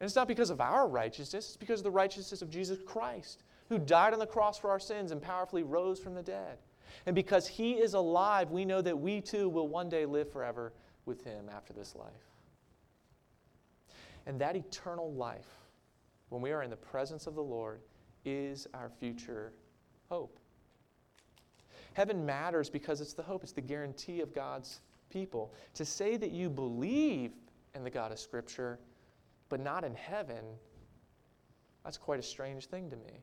And 0.00 0.06
it's 0.06 0.16
not 0.16 0.28
because 0.28 0.50
of 0.50 0.60
our 0.60 0.88
righteousness, 0.88 1.48
it's 1.48 1.56
because 1.56 1.80
of 1.80 1.84
the 1.84 1.90
righteousness 1.90 2.42
of 2.42 2.50
Jesus 2.50 2.78
Christ, 2.86 3.42
who 3.68 3.78
died 3.78 4.12
on 4.12 4.18
the 4.18 4.26
cross 4.26 4.58
for 4.58 4.70
our 4.70 4.78
sins 4.78 5.10
and 5.10 5.20
powerfully 5.20 5.62
rose 5.62 5.98
from 5.98 6.14
the 6.14 6.22
dead. 6.22 6.58
And 7.06 7.14
because 7.14 7.46
he 7.46 7.72
is 7.72 7.94
alive, 7.94 8.50
we 8.50 8.64
know 8.64 8.80
that 8.82 8.98
we 8.98 9.20
too 9.20 9.48
will 9.48 9.68
one 9.68 9.88
day 9.88 10.06
live 10.06 10.30
forever 10.30 10.72
with 11.06 11.24
him 11.24 11.46
after 11.54 11.72
this 11.72 11.94
life. 11.94 12.33
And 14.26 14.40
that 14.40 14.56
eternal 14.56 15.12
life, 15.12 15.50
when 16.30 16.40
we 16.40 16.52
are 16.52 16.62
in 16.62 16.70
the 16.70 16.76
presence 16.76 17.26
of 17.26 17.34
the 17.34 17.42
Lord, 17.42 17.80
is 18.24 18.66
our 18.74 18.88
future 18.88 19.52
hope. 20.08 20.38
Heaven 21.92 22.24
matters 22.24 22.68
because 22.68 23.00
it's 23.00 23.12
the 23.12 23.22
hope, 23.22 23.42
it's 23.42 23.52
the 23.52 23.60
guarantee 23.60 24.20
of 24.20 24.34
God's 24.34 24.80
people. 25.10 25.54
To 25.74 25.84
say 25.84 26.16
that 26.16 26.32
you 26.32 26.50
believe 26.50 27.32
in 27.74 27.84
the 27.84 27.90
God 27.90 28.12
of 28.12 28.18
Scripture, 28.18 28.78
but 29.48 29.60
not 29.60 29.84
in 29.84 29.94
heaven, 29.94 30.44
that's 31.84 31.98
quite 31.98 32.18
a 32.18 32.22
strange 32.22 32.66
thing 32.66 32.90
to 32.90 32.96
me. 32.96 33.22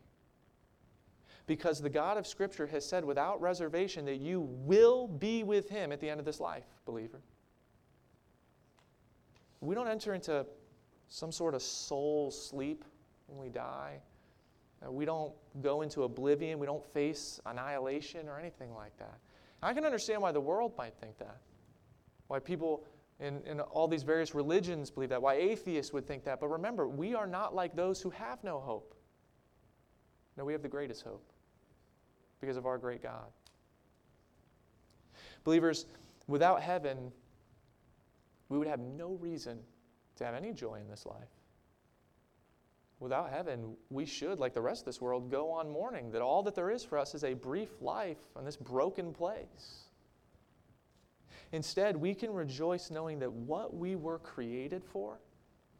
Because 1.48 1.82
the 1.82 1.90
God 1.90 2.18
of 2.18 2.26
Scripture 2.26 2.68
has 2.68 2.88
said 2.88 3.04
without 3.04 3.42
reservation 3.42 4.06
that 4.06 4.18
you 4.18 4.42
will 4.42 5.08
be 5.08 5.44
with 5.44 5.68
Him 5.68 5.92
at 5.92 6.00
the 6.00 6.10
end 6.10 6.20
of 6.20 6.26
this 6.26 6.40
life, 6.40 6.66
believer. 6.86 7.20
We 9.60 9.76
don't 9.76 9.88
enter 9.88 10.14
into 10.14 10.46
some 11.12 11.32
sort 11.32 11.54
of 11.54 11.62
soul 11.62 12.32
sleep 12.32 12.86
when 13.28 13.38
we 13.38 13.50
die. 13.50 14.00
Uh, 14.84 14.90
we 14.90 15.04
don't 15.04 15.34
go 15.62 15.82
into 15.82 16.04
oblivion. 16.04 16.58
We 16.58 16.66
don't 16.66 16.84
face 16.94 17.38
annihilation 17.46 18.30
or 18.30 18.40
anything 18.40 18.74
like 18.74 18.98
that. 18.98 19.18
I 19.62 19.74
can 19.74 19.84
understand 19.84 20.22
why 20.22 20.32
the 20.32 20.40
world 20.40 20.72
might 20.78 20.94
think 21.02 21.18
that. 21.20 21.38
Why 22.28 22.40
people 22.40 22.86
in, 23.20 23.42
in 23.46 23.60
all 23.60 23.90
these 23.90 24.04
various 24.04 24.34
religions 24.34 24.90
believe 24.90 25.10
that. 25.10 25.22
Why 25.22 25.34
atheists 25.34 25.92
would 25.92 26.08
think 26.08 26.24
that. 26.24 26.40
But 26.40 26.48
remember, 26.48 26.88
we 26.88 27.14
are 27.14 27.28
not 27.28 27.54
like 27.54 27.76
those 27.76 28.02
who 28.02 28.10
have 28.12 28.42
no 28.42 28.62
hope. 28.62 28.96
No, 30.38 30.46
we 30.46 30.54
have 30.54 30.62
the 30.62 30.70
greatest 30.70 31.04
hope 31.04 31.30
because 32.40 32.56
of 32.56 32.66
our 32.66 32.78
great 32.78 33.04
God. 33.04 33.28
Believers, 35.44 35.88
without 36.28 36.62
heaven, 36.62 37.12
we 38.48 38.58
would 38.58 38.68
have 38.68 38.80
no 38.80 39.18
reason 39.20 39.60
to 40.18 40.26
have 40.26 40.36
any 40.36 40.54
joy 40.54 40.76
in 40.76 40.90
this 40.90 41.06
life 41.06 41.30
without 43.02 43.32
heaven, 43.32 43.76
we 43.90 44.06
should, 44.06 44.40
like 44.40 44.54
the 44.54 44.62
rest 44.62 44.82
of 44.82 44.86
this 44.86 45.02
world, 45.02 45.30
go 45.30 45.50
on 45.52 45.70
mourning 45.70 46.12
that 46.12 46.22
all 46.22 46.44
that 46.44 46.56
there 46.56 46.70
is 46.70 46.84
for 46.84 46.98
us 46.98 47.16
is 47.16 47.24
a 47.24 47.34
brief 47.34 47.82
life 47.82 48.20
on 48.36 48.46
this 48.46 48.56
broken 48.56 49.12
place. 49.12 49.86
Instead, 51.52 51.98
we 51.98 52.14
can 52.14 52.32
rejoice 52.32 52.92
knowing 52.92 53.20
that 53.20 53.32
what 53.32 53.76
we 53.76 53.96
were 53.96 54.20
created 54.20 54.84
for, 54.86 55.20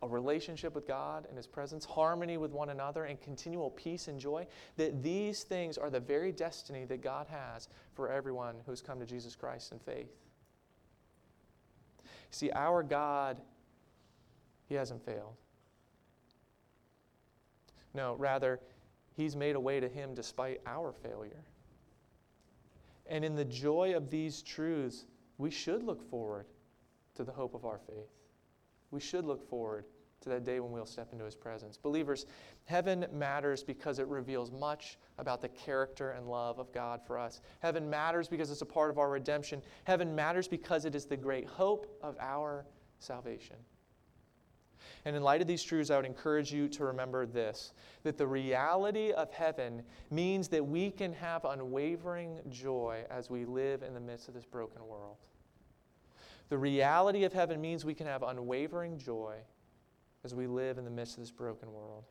a 0.02 0.08
relationship 0.08 0.74
with 0.74 0.88
God 0.88 1.28
and 1.28 1.38
His 1.38 1.46
presence, 1.46 1.86
harmony 1.86 2.38
with 2.38 2.52
one 2.52 2.70
another, 2.70 3.06
and 3.06 3.22
continual 3.22 3.70
peace 3.70 4.08
and 4.08 4.20
joy, 4.20 4.48
that 4.78 5.04
these 5.04 5.44
things 5.44 5.78
are 5.78 5.92
the 5.92 6.00
very 6.00 6.32
destiny 6.32 6.86
that 6.86 7.02
God 7.02 7.28
has 7.28 7.70
for 7.94 8.12
everyone 8.12 8.56
who's 8.66 8.82
come 8.82 9.00
to 9.00 9.06
Jesus 9.06 9.36
Christ 9.36 9.72
in 9.72 9.78
faith. 9.78 10.10
See, 12.32 12.50
our 12.52 12.82
God, 12.82 13.38
He 14.72 14.78
hasn't 14.78 15.06
failed. 15.06 15.36
No, 17.94 18.16
rather, 18.16 18.62
He's 19.18 19.36
made 19.36 19.58
a 19.58 19.60
way 19.60 19.82
to 19.82 19.90
Him 19.90 20.14
despite 20.14 20.62
our 20.66 20.94
failure. 20.94 21.44
And 23.06 23.26
in 23.26 23.36
the 23.36 23.44
joy 23.44 23.94
of 23.98 24.10
these 24.10 24.42
truths, 24.42 25.08
we 25.38 25.52
should 25.52 25.84
look 25.84 26.10
forward 26.10 26.46
to 27.16 27.26
the 27.26 27.34
hope 27.34 27.54
of 27.54 27.66
our 27.66 27.80
faith. 27.80 28.08
We 28.92 29.02
should 29.02 29.26
look 29.26 29.46
forward 29.50 29.84
to 30.22 30.30
that 30.30 30.46
day 30.46 30.62
when 30.62 30.72
we'll 30.72 30.86
step 30.86 31.12
into 31.12 31.26
His 31.26 31.36
presence. 31.36 31.76
Believers, 31.76 32.26
heaven 32.64 33.08
matters 33.12 33.64
because 33.64 34.00
it 34.00 34.08
reveals 34.08 34.54
much 34.54 34.98
about 35.18 35.42
the 35.42 35.50
character 35.50 36.12
and 36.12 36.30
love 36.30 36.60
of 36.60 36.72
God 36.72 37.02
for 37.06 37.20
us. 37.20 37.42
Heaven 37.60 37.90
matters 37.90 38.30
because 38.30 38.50
it's 38.50 38.62
a 38.62 38.66
part 38.66 38.90
of 38.90 38.98
our 38.98 39.10
redemption. 39.10 39.62
Heaven 39.84 40.16
matters 40.16 40.48
because 40.48 40.86
it 40.86 40.96
is 40.96 41.04
the 41.04 41.18
great 41.18 41.46
hope 41.46 41.94
of 42.02 42.16
our 42.22 42.66
salvation. 43.00 43.58
And 45.06 45.16
in 45.16 45.24
light 45.24 45.42
of 45.42 45.48
these 45.48 45.64
truths, 45.64 45.90
I 45.90 45.96
would 45.96 46.06
encourage 46.06 46.52
you 46.54 46.68
to 46.70 46.86
remember 46.86 47.26
this 47.26 47.74
that 48.04 48.18
the 48.18 48.28
reality 48.28 49.12
of 49.12 49.32
heaven 49.32 49.84
means 50.10 50.48
that 50.50 50.66
we 50.66 50.92
can 50.92 51.14
have 51.14 51.46
unwavering 51.46 52.40
joy 52.50 53.04
as 53.10 53.30
we 53.30 53.46
live 53.46 53.84
in 53.84 53.94
the 53.94 54.00
midst 54.00 54.28
of 54.28 54.34
this 54.34 54.46
broken 54.46 54.86
world. 54.88 55.18
The 56.50 56.58
reality 56.58 57.24
of 57.24 57.32
heaven 57.32 57.62
means 57.62 57.86
we 57.86 57.94
can 57.94 58.08
have 58.08 58.24
unwavering 58.24 58.98
joy 58.98 59.38
as 60.24 60.36
we 60.36 60.48
live 60.48 60.78
in 60.78 60.86
the 60.86 60.92
midst 60.92 61.16
of 61.16 61.24
this 61.24 61.32
broken 61.32 61.72
world. 61.72 62.04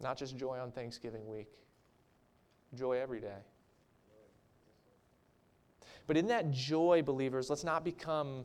Not 0.00 0.16
just 0.16 0.36
joy 0.36 0.58
on 0.58 0.72
Thanksgiving 0.72 1.26
week, 1.28 1.52
joy 2.74 2.98
every 2.98 3.20
day. 3.20 3.38
But 6.06 6.16
in 6.16 6.26
that 6.28 6.50
joy, 6.50 7.02
believers, 7.02 7.48
let's 7.48 7.64
not 7.64 7.84
become 7.84 8.44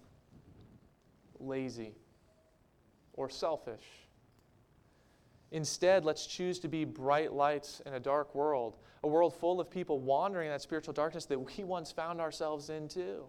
lazy 1.39 1.95
or 3.13 3.30
selfish. 3.30 3.86
Instead, 5.52 6.06
let's 6.06 6.28
choose 6.28 6.60
to 6.60 6.67
be 6.67 6.86
bright 6.86 7.34
lights 7.34 7.82
in 7.86 7.93
a 7.95 7.99
dark 7.99 8.36
world, 8.36 8.78
a 9.04 9.08
world 9.08 9.34
full 9.34 9.60
of 9.60 9.69
people 9.69 9.99
wandering 9.99 10.47
in 10.47 10.54
that 10.54 10.62
spiritual 10.62 10.93
darkness 10.93 11.25
that 11.25 11.39
we 11.39 11.63
once 11.63 11.91
found 11.91 12.21
ourselves 12.21 12.69
in 12.69 12.88
too. 12.88 13.25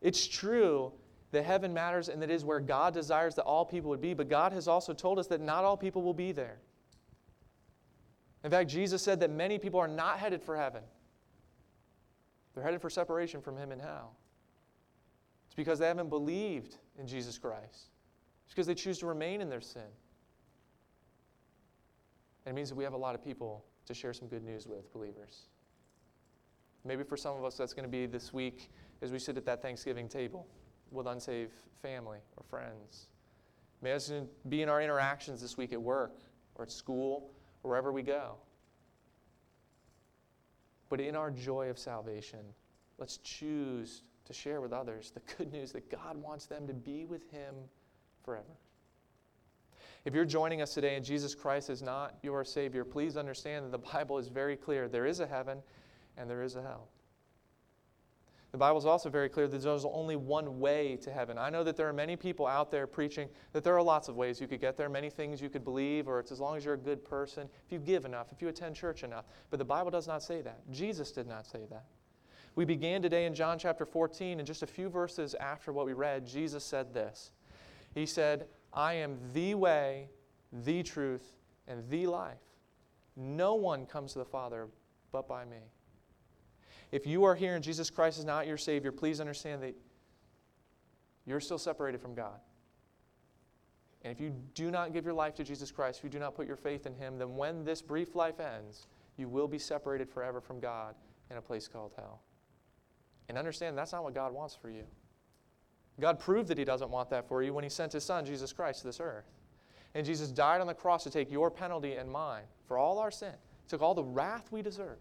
It's 0.00 0.26
true 0.26 0.92
that 1.32 1.44
heaven 1.44 1.74
matters 1.74 2.08
and 2.08 2.20
that 2.22 2.30
is 2.30 2.44
where 2.44 2.60
God 2.60 2.94
desires 2.94 3.34
that 3.34 3.44
all 3.44 3.64
people 3.64 3.90
would 3.90 4.00
be, 4.00 4.14
but 4.14 4.28
God 4.28 4.52
has 4.52 4.66
also 4.66 4.94
told 4.94 5.18
us 5.18 5.26
that 5.28 5.40
not 5.40 5.64
all 5.64 5.76
people 5.76 6.02
will 6.02 6.14
be 6.14 6.32
there. 6.32 6.58
In 8.42 8.50
fact, 8.50 8.70
Jesus 8.70 9.02
said 9.02 9.20
that 9.20 9.30
many 9.30 9.58
people 9.58 9.78
are 9.78 9.88
not 9.88 10.18
headed 10.18 10.42
for 10.42 10.56
heaven. 10.56 10.82
They're 12.54 12.64
headed 12.64 12.80
for 12.80 12.90
separation 12.90 13.42
from 13.42 13.56
Him 13.56 13.70
in 13.70 13.78
hell. 13.78 14.16
Because 15.60 15.78
they 15.78 15.88
haven't 15.88 16.08
believed 16.08 16.78
in 16.98 17.06
Jesus 17.06 17.36
Christ. 17.36 17.90
It's 18.46 18.54
because 18.54 18.66
they 18.66 18.74
choose 18.74 18.98
to 19.00 19.06
remain 19.06 19.42
in 19.42 19.50
their 19.50 19.60
sin. 19.60 19.82
And 22.46 22.54
it 22.54 22.56
means 22.56 22.70
that 22.70 22.76
we 22.76 22.84
have 22.84 22.94
a 22.94 22.96
lot 22.96 23.14
of 23.14 23.22
people 23.22 23.62
to 23.84 23.92
share 23.92 24.14
some 24.14 24.26
good 24.26 24.42
news 24.42 24.66
with, 24.66 24.90
believers. 24.90 25.48
Maybe 26.82 27.04
for 27.04 27.18
some 27.18 27.36
of 27.36 27.44
us, 27.44 27.58
that's 27.58 27.74
going 27.74 27.84
to 27.84 27.90
be 27.90 28.06
this 28.06 28.32
week 28.32 28.70
as 29.02 29.12
we 29.12 29.18
sit 29.18 29.36
at 29.36 29.44
that 29.44 29.60
Thanksgiving 29.60 30.08
table 30.08 30.46
with 30.90 31.06
unsaved 31.06 31.52
family 31.82 32.20
or 32.38 32.42
friends. 32.48 33.08
Maybe 33.82 33.96
it's 33.96 34.08
going 34.08 34.24
to 34.24 34.48
be 34.48 34.62
in 34.62 34.70
our 34.70 34.80
interactions 34.80 35.42
this 35.42 35.58
week 35.58 35.74
at 35.74 35.82
work 35.82 36.22
or 36.54 36.62
at 36.64 36.72
school 36.72 37.32
or 37.62 37.72
wherever 37.72 37.92
we 37.92 38.00
go. 38.00 38.36
But 40.88 41.02
in 41.02 41.14
our 41.16 41.30
joy 41.30 41.68
of 41.68 41.78
salvation, 41.78 42.40
let's 42.96 43.18
choose 43.18 44.04
to 44.30 44.38
share 44.38 44.60
with 44.60 44.72
others 44.72 45.10
the 45.10 45.20
good 45.36 45.52
news 45.52 45.72
that 45.72 45.90
God 45.90 46.16
wants 46.16 46.46
them 46.46 46.66
to 46.68 46.72
be 46.72 47.04
with 47.04 47.28
Him 47.30 47.54
forever. 48.24 48.56
If 50.04 50.14
you're 50.14 50.24
joining 50.24 50.62
us 50.62 50.72
today 50.72 50.94
and 50.94 51.04
Jesus 51.04 51.34
Christ 51.34 51.68
is 51.68 51.82
not 51.82 52.14
your 52.22 52.44
Savior, 52.44 52.84
please 52.84 53.16
understand 53.16 53.64
that 53.64 53.72
the 53.72 53.92
Bible 53.92 54.18
is 54.18 54.28
very 54.28 54.56
clear. 54.56 54.88
There 54.88 55.04
is 55.04 55.20
a 55.20 55.26
heaven 55.26 55.58
and 56.16 56.30
there 56.30 56.42
is 56.42 56.56
a 56.56 56.62
hell. 56.62 56.88
The 58.52 58.58
Bible 58.58 58.78
is 58.78 58.86
also 58.86 59.10
very 59.10 59.28
clear 59.28 59.46
that 59.46 59.62
there's 59.62 59.84
only 59.84 60.16
one 60.16 60.58
way 60.58 60.96
to 61.02 61.12
heaven. 61.12 61.38
I 61.38 61.50
know 61.50 61.62
that 61.62 61.76
there 61.76 61.88
are 61.88 61.92
many 61.92 62.16
people 62.16 62.46
out 62.46 62.70
there 62.70 62.86
preaching 62.86 63.28
that 63.52 63.62
there 63.62 63.76
are 63.76 63.82
lots 63.82 64.08
of 64.08 64.16
ways 64.16 64.40
you 64.40 64.48
could 64.48 64.60
get 64.60 64.76
there, 64.76 64.88
many 64.88 65.10
things 65.10 65.40
you 65.40 65.48
could 65.48 65.64
believe, 65.64 66.08
or 66.08 66.18
it's 66.18 66.32
as 66.32 66.40
long 66.40 66.56
as 66.56 66.64
you're 66.64 66.74
a 66.74 66.78
good 66.78 67.04
person, 67.04 67.48
if 67.64 67.72
you 67.72 67.78
give 67.78 68.04
enough, 68.04 68.32
if 68.32 68.42
you 68.42 68.48
attend 68.48 68.74
church 68.74 69.04
enough. 69.04 69.26
But 69.50 69.58
the 69.58 69.64
Bible 69.64 69.90
does 69.90 70.08
not 70.08 70.22
say 70.22 70.40
that. 70.42 70.60
Jesus 70.70 71.12
did 71.12 71.28
not 71.28 71.46
say 71.46 71.60
that. 71.70 71.84
We 72.56 72.64
began 72.64 73.00
today 73.00 73.26
in 73.26 73.34
John 73.34 73.58
chapter 73.58 73.86
14, 73.86 74.38
and 74.38 74.46
just 74.46 74.62
a 74.62 74.66
few 74.66 74.88
verses 74.88 75.34
after 75.34 75.72
what 75.72 75.86
we 75.86 75.92
read, 75.92 76.26
Jesus 76.26 76.64
said 76.64 76.92
this 76.92 77.30
He 77.94 78.06
said, 78.06 78.46
I 78.72 78.94
am 78.94 79.18
the 79.32 79.54
way, 79.54 80.08
the 80.52 80.82
truth, 80.82 81.36
and 81.66 81.88
the 81.88 82.06
life. 82.06 82.38
No 83.16 83.54
one 83.54 83.86
comes 83.86 84.12
to 84.12 84.18
the 84.18 84.24
Father 84.24 84.68
but 85.12 85.28
by 85.28 85.44
me. 85.44 85.58
If 86.92 87.06
you 87.06 87.24
are 87.24 87.34
here 87.34 87.54
and 87.54 87.62
Jesus 87.62 87.90
Christ 87.90 88.18
is 88.18 88.24
not 88.24 88.46
your 88.46 88.56
Savior, 88.56 88.90
please 88.90 89.20
understand 89.20 89.62
that 89.62 89.76
you're 91.24 91.40
still 91.40 91.58
separated 91.58 92.00
from 92.00 92.14
God. 92.14 92.40
And 94.02 94.12
if 94.12 94.20
you 94.20 94.34
do 94.54 94.70
not 94.70 94.92
give 94.92 95.04
your 95.04 95.14
life 95.14 95.34
to 95.36 95.44
Jesus 95.44 95.70
Christ, 95.70 95.98
if 95.98 96.04
you 96.04 96.10
do 96.10 96.18
not 96.18 96.34
put 96.34 96.46
your 96.46 96.56
faith 96.56 96.86
in 96.86 96.94
Him, 96.94 97.18
then 97.18 97.36
when 97.36 97.64
this 97.64 97.82
brief 97.82 98.14
life 98.14 98.40
ends, 98.40 98.86
you 99.16 99.28
will 99.28 99.46
be 99.46 99.58
separated 99.58 100.08
forever 100.08 100.40
from 100.40 100.58
God 100.58 100.94
in 101.30 101.36
a 101.36 101.42
place 101.42 101.68
called 101.68 101.92
hell. 101.96 102.22
And 103.30 103.38
understand 103.38 103.78
that's 103.78 103.92
not 103.92 104.02
what 104.02 104.12
God 104.12 104.34
wants 104.34 104.56
for 104.56 104.68
you. 104.68 104.82
God 106.00 106.18
proved 106.18 106.48
that 106.48 106.58
He 106.58 106.64
doesn't 106.64 106.90
want 106.90 107.10
that 107.10 107.28
for 107.28 107.44
you 107.44 107.54
when 107.54 107.62
He 107.62 107.70
sent 107.70 107.92
His 107.92 108.02
Son, 108.02 108.24
Jesus 108.24 108.52
Christ, 108.52 108.80
to 108.80 108.88
this 108.88 108.98
earth. 108.98 109.30
And 109.94 110.04
Jesus 110.04 110.32
died 110.32 110.60
on 110.60 110.66
the 110.66 110.74
cross 110.74 111.04
to 111.04 111.10
take 111.10 111.30
your 111.30 111.48
penalty 111.48 111.94
and 111.94 112.10
mine 112.10 112.42
for 112.66 112.76
all 112.76 112.98
our 112.98 113.12
sin. 113.12 113.34
Took 113.68 113.82
all 113.82 113.94
the 113.94 114.02
wrath 114.02 114.50
we 114.50 114.62
deserve 114.62 114.98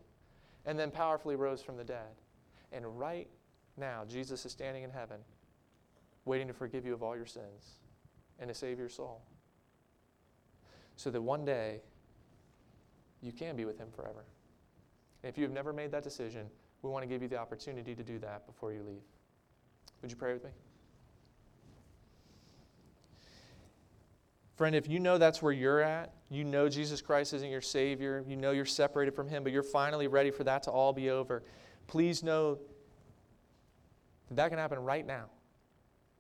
and 0.68 0.78
then 0.78 0.92
powerfully 0.92 1.36
rose 1.36 1.64
from 1.64 1.76
the 1.76 1.84
dead. 1.84 2.22
And 2.72 3.00
right 3.00 3.28
now, 3.78 4.04
Jesus 4.08 4.46
is 4.46 4.52
standing 4.52 4.84
in 4.84 4.92
heaven, 4.92 5.18
waiting 6.26 6.46
to 6.50 6.54
forgive 6.54 6.86
you 6.86 6.94
of 6.94 7.02
all 7.02 7.16
your 7.16 7.26
sins 7.26 7.80
and 8.38 8.48
to 8.48 8.54
save 8.54 8.78
your 8.78 8.90
soul. 8.90 9.24
So 10.98 11.10
that 11.10 11.22
one 11.22 11.46
day, 11.46 11.82
you 13.24 13.32
can 13.32 13.56
be 13.56 13.66
with 13.66 13.80
Him 13.80 13.88
forever. 13.92 14.24
And 15.24 15.32
if 15.32 15.36
you 15.36 15.46
have 15.46 15.52
never 15.52 15.74
made 15.74 15.92
that 15.94 16.04
decision, 16.04 16.46
we 16.82 16.90
want 16.90 17.04
to 17.04 17.08
give 17.08 17.22
you 17.22 17.28
the 17.28 17.38
opportunity 17.38 17.96
to 17.96 18.04
do 18.04 18.20
that 18.20 18.46
before 18.46 18.72
you 18.72 18.84
leave. 18.84 19.04
Would 20.02 20.12
you 20.12 20.18
pray 20.18 20.34
with 20.34 20.44
me? 20.44 20.52
Friend, 24.56 24.76
if 24.76 24.90
you 24.90 25.00
know 25.00 25.18
that's 25.18 25.42
where 25.42 25.54
you're 25.54 25.80
at, 25.80 26.14
you 26.30 26.44
know 26.44 26.68
Jesus 26.68 27.02
Christ 27.02 27.34
isn't 27.34 27.50
your 27.50 27.62
Savior, 27.62 28.26
you 28.28 28.36
know 28.36 28.52
you're 28.52 28.66
separated 28.66 29.16
from 29.16 29.30
Him, 29.30 29.42
but 29.44 29.54
you're 29.54 29.64
finally 29.64 30.08
ready 30.08 30.32
for 30.32 30.44
that 30.44 30.64
to 30.64 30.72
all 30.72 30.92
be 30.92 31.10
over, 31.10 31.44
please 31.88 32.24
know 32.24 32.60
that 34.28 34.36
that 34.36 34.50
can 34.50 34.60
happen 34.60 34.80
right 34.80 35.06
now. 35.06 35.26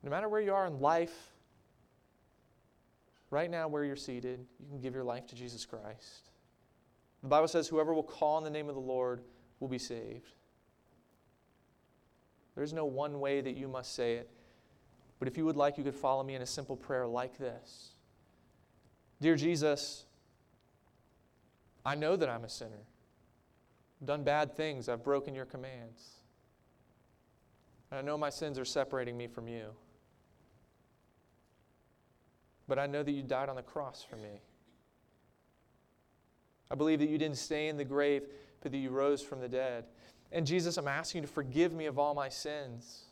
No 0.03 0.09
matter 0.09 0.29
where 0.29 0.39
you 0.39 0.53
are 0.53 0.65
in 0.65 0.79
life, 0.79 1.33
right 3.29 3.51
now 3.51 3.67
where 3.67 3.83
you're 3.83 3.97
seated, 3.97 4.45
you 4.59 4.67
can 4.69 4.79
give 4.79 4.93
your 4.93 5.03
life 5.03 5.27
to 5.27 5.35
Jesus 5.35 5.65
Christ. 5.65 6.29
The 7.21 7.27
Bible 7.27 7.49
says, 7.49 7.67
Whoever 7.67 7.93
will 7.93 8.03
call 8.03 8.37
on 8.37 8.43
the 8.43 8.49
name 8.49 8.69
of 8.69 8.75
the 8.75 8.81
Lord 8.81 9.21
will 9.59 9.67
be 9.67 9.77
saved. 9.77 10.31
There's 12.59 12.73
no 12.73 12.83
one 12.83 13.21
way 13.21 13.39
that 13.39 13.55
you 13.55 13.69
must 13.69 13.95
say 13.95 14.15
it. 14.15 14.29
But 15.17 15.29
if 15.29 15.37
you 15.37 15.45
would 15.45 15.55
like, 15.55 15.77
you 15.77 15.83
could 15.85 15.95
follow 15.95 16.23
me 16.23 16.35
in 16.35 16.41
a 16.41 16.45
simple 16.45 16.75
prayer 16.75 17.07
like 17.07 17.37
this 17.37 17.91
Dear 19.21 19.37
Jesus, 19.37 20.03
I 21.85 21.95
know 21.95 22.17
that 22.17 22.27
I'm 22.27 22.43
a 22.43 22.49
sinner. 22.49 22.83
I've 24.01 24.07
done 24.07 24.25
bad 24.25 24.57
things, 24.57 24.89
I've 24.89 25.05
broken 25.05 25.33
your 25.33 25.45
commands. 25.45 26.15
And 27.91 27.99
I 27.99 28.01
know 28.01 28.17
my 28.17 28.29
sins 28.29 28.59
are 28.59 28.65
separating 28.65 29.15
me 29.15 29.27
from 29.27 29.47
you. 29.47 29.67
But 32.67 32.77
I 32.77 32.87
know 32.87 33.03
that 33.03 33.11
you 33.11 33.23
died 33.23 33.47
on 33.47 33.55
the 33.55 33.61
cross 33.61 34.05
for 34.07 34.17
me. 34.17 34.41
I 36.69 36.75
believe 36.75 36.99
that 36.99 37.07
you 37.07 37.17
didn't 37.17 37.37
stay 37.37 37.69
in 37.69 37.77
the 37.77 37.85
grave, 37.85 38.23
but 38.59 38.73
that 38.73 38.77
you 38.77 38.89
rose 38.89 39.21
from 39.21 39.39
the 39.39 39.47
dead. 39.47 39.85
And 40.31 40.45
Jesus, 40.45 40.77
I'm 40.77 40.87
asking 40.87 41.21
you 41.21 41.27
to 41.27 41.33
forgive 41.33 41.73
me 41.73 41.85
of 41.85 41.97
all 41.97 42.13
my 42.13 42.29
sins, 42.29 43.05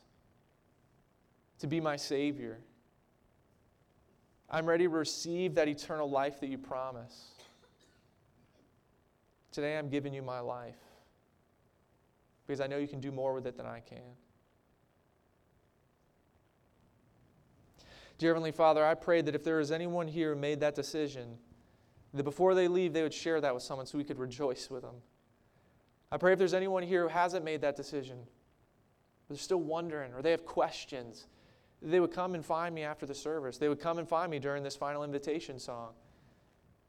to 1.58 1.66
be 1.66 1.80
my 1.80 1.96
Savior. 1.96 2.58
I'm 4.50 4.66
ready 4.66 4.84
to 4.84 4.90
receive 4.90 5.54
that 5.56 5.68
eternal 5.68 6.08
life 6.08 6.40
that 6.40 6.48
you 6.48 6.58
promise. 6.58 7.32
Today 9.50 9.76
I'm 9.76 9.88
giving 9.88 10.14
you 10.14 10.22
my 10.22 10.40
life 10.40 10.78
because 12.46 12.60
I 12.60 12.66
know 12.66 12.78
you 12.78 12.88
can 12.88 13.00
do 13.00 13.10
more 13.10 13.34
with 13.34 13.46
it 13.46 13.56
than 13.56 13.66
I 13.66 13.80
can. 13.80 13.98
Dear 18.16 18.30
Heavenly 18.30 18.52
Father, 18.52 18.84
I 18.84 18.94
pray 18.94 19.20
that 19.20 19.34
if 19.34 19.44
there 19.44 19.60
is 19.60 19.70
anyone 19.70 20.08
here 20.08 20.34
who 20.34 20.40
made 20.40 20.60
that 20.60 20.74
decision, 20.74 21.38
that 22.14 22.24
before 22.24 22.54
they 22.54 22.66
leave, 22.66 22.92
they 22.92 23.02
would 23.02 23.14
share 23.14 23.40
that 23.40 23.54
with 23.54 23.62
someone 23.62 23.86
so 23.86 23.98
we 23.98 24.04
could 24.04 24.18
rejoice 24.18 24.70
with 24.70 24.82
them. 24.82 24.96
I 26.10 26.16
pray 26.16 26.32
if 26.32 26.38
there's 26.38 26.54
anyone 26.54 26.82
here 26.82 27.02
who 27.02 27.08
hasn't 27.08 27.44
made 27.44 27.60
that 27.60 27.76
decision, 27.76 28.18
they're 29.28 29.36
still 29.36 29.60
wondering 29.60 30.14
or 30.14 30.22
they 30.22 30.30
have 30.30 30.46
questions, 30.46 31.26
they 31.82 32.00
would 32.00 32.12
come 32.12 32.34
and 32.34 32.44
find 32.44 32.74
me 32.74 32.82
after 32.82 33.06
the 33.06 33.14
service. 33.14 33.58
They 33.58 33.68
would 33.68 33.80
come 33.80 33.98
and 33.98 34.08
find 34.08 34.30
me 34.30 34.38
during 34.38 34.62
this 34.62 34.74
final 34.74 35.04
invitation 35.04 35.58
song 35.58 35.92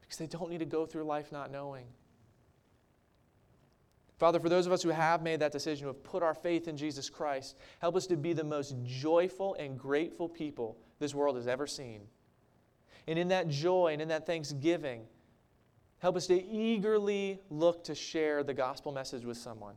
because 0.00 0.16
they 0.16 0.26
don't 0.26 0.50
need 0.50 0.58
to 0.58 0.64
go 0.64 0.86
through 0.86 1.04
life 1.04 1.30
not 1.30 1.52
knowing. 1.52 1.86
Father, 4.18 4.40
for 4.40 4.48
those 4.50 4.66
of 4.66 4.72
us 4.72 4.82
who 4.82 4.90
have 4.90 5.22
made 5.22 5.40
that 5.40 5.52
decision, 5.52 5.84
who 5.84 5.88
have 5.88 6.02
put 6.02 6.22
our 6.22 6.34
faith 6.34 6.68
in 6.68 6.76
Jesus 6.76 7.08
Christ, 7.08 7.56
help 7.78 7.96
us 7.96 8.06
to 8.08 8.16
be 8.16 8.32
the 8.32 8.44
most 8.44 8.74
joyful 8.84 9.54
and 9.54 9.78
grateful 9.78 10.28
people 10.28 10.76
this 10.98 11.14
world 11.14 11.36
has 11.36 11.46
ever 11.46 11.66
seen. 11.66 12.02
And 13.06 13.18
in 13.18 13.28
that 13.28 13.48
joy 13.48 13.92
and 13.92 14.02
in 14.02 14.08
that 14.08 14.26
thanksgiving, 14.26 15.06
help 16.00 16.16
us 16.16 16.26
to 16.26 16.44
eagerly 16.44 17.40
look 17.48 17.84
to 17.84 17.94
share 17.94 18.42
the 18.42 18.54
gospel 18.54 18.92
message 18.92 19.24
with 19.24 19.36
someone 19.38 19.76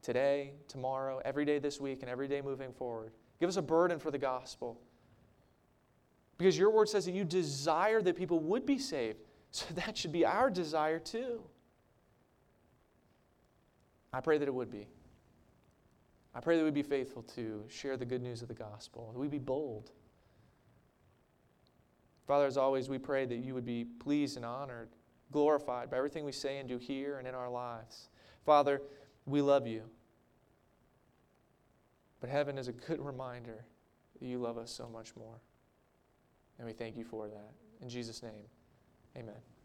today, 0.00 0.52
tomorrow, 0.68 1.20
every 1.24 1.44
day 1.44 1.58
this 1.58 1.80
week, 1.80 2.02
and 2.02 2.10
every 2.10 2.28
day 2.28 2.40
moving 2.40 2.72
forward 2.72 3.12
Give 3.40 3.48
us 3.48 3.56
a 3.56 3.62
burden 3.62 3.98
for 3.98 4.10
the 4.10 4.18
gospel. 4.18 4.80
Because 6.36 6.58
your 6.58 6.70
word 6.70 6.88
says 6.88 7.04
that 7.04 7.12
you 7.12 7.24
desire 7.24 8.02
that 8.02 8.16
people 8.16 8.40
would 8.40 8.66
be 8.66 8.78
saved. 8.78 9.18
So 9.50 9.64
that 9.76 9.96
should 9.96 10.12
be 10.12 10.26
our 10.26 10.50
desire 10.50 10.98
too. 10.98 11.40
I 14.12 14.20
pray 14.20 14.36
that 14.36 14.46
it 14.46 14.52
would 14.52 14.70
be. 14.70 14.86
I 16.34 16.40
pray 16.40 16.58
that 16.58 16.64
we'd 16.64 16.74
be 16.74 16.82
faithful 16.82 17.22
to 17.34 17.64
share 17.66 17.96
the 17.96 18.04
good 18.04 18.22
news 18.22 18.42
of 18.42 18.48
the 18.48 18.54
gospel, 18.54 19.10
that 19.14 19.18
we'd 19.18 19.30
be 19.30 19.38
bold. 19.38 19.90
Father, 22.26 22.44
as 22.44 22.58
always, 22.58 22.90
we 22.90 22.98
pray 22.98 23.24
that 23.24 23.36
you 23.36 23.54
would 23.54 23.64
be 23.64 23.84
pleased 23.84 24.36
and 24.36 24.44
honored, 24.44 24.90
glorified 25.32 25.90
by 25.90 25.96
everything 25.96 26.24
we 26.24 26.32
say 26.32 26.58
and 26.58 26.68
do 26.68 26.78
here 26.78 27.18
and 27.18 27.26
in 27.26 27.34
our 27.34 27.50
lives. 27.50 28.08
Father, 28.44 28.82
we 29.26 29.42
love 29.42 29.66
you. 29.66 29.82
But 32.20 32.30
heaven 32.30 32.58
is 32.58 32.68
a 32.68 32.72
good 32.72 33.00
reminder 33.00 33.64
that 34.18 34.26
you 34.26 34.38
love 34.38 34.58
us 34.58 34.70
so 34.70 34.88
much 34.88 35.14
more. 35.16 35.40
And 36.58 36.66
we 36.66 36.72
thank 36.72 36.96
you 36.96 37.04
for 37.04 37.28
that. 37.28 37.52
In 37.80 37.88
Jesus' 37.88 38.22
name, 38.22 38.46
amen. 39.16 39.57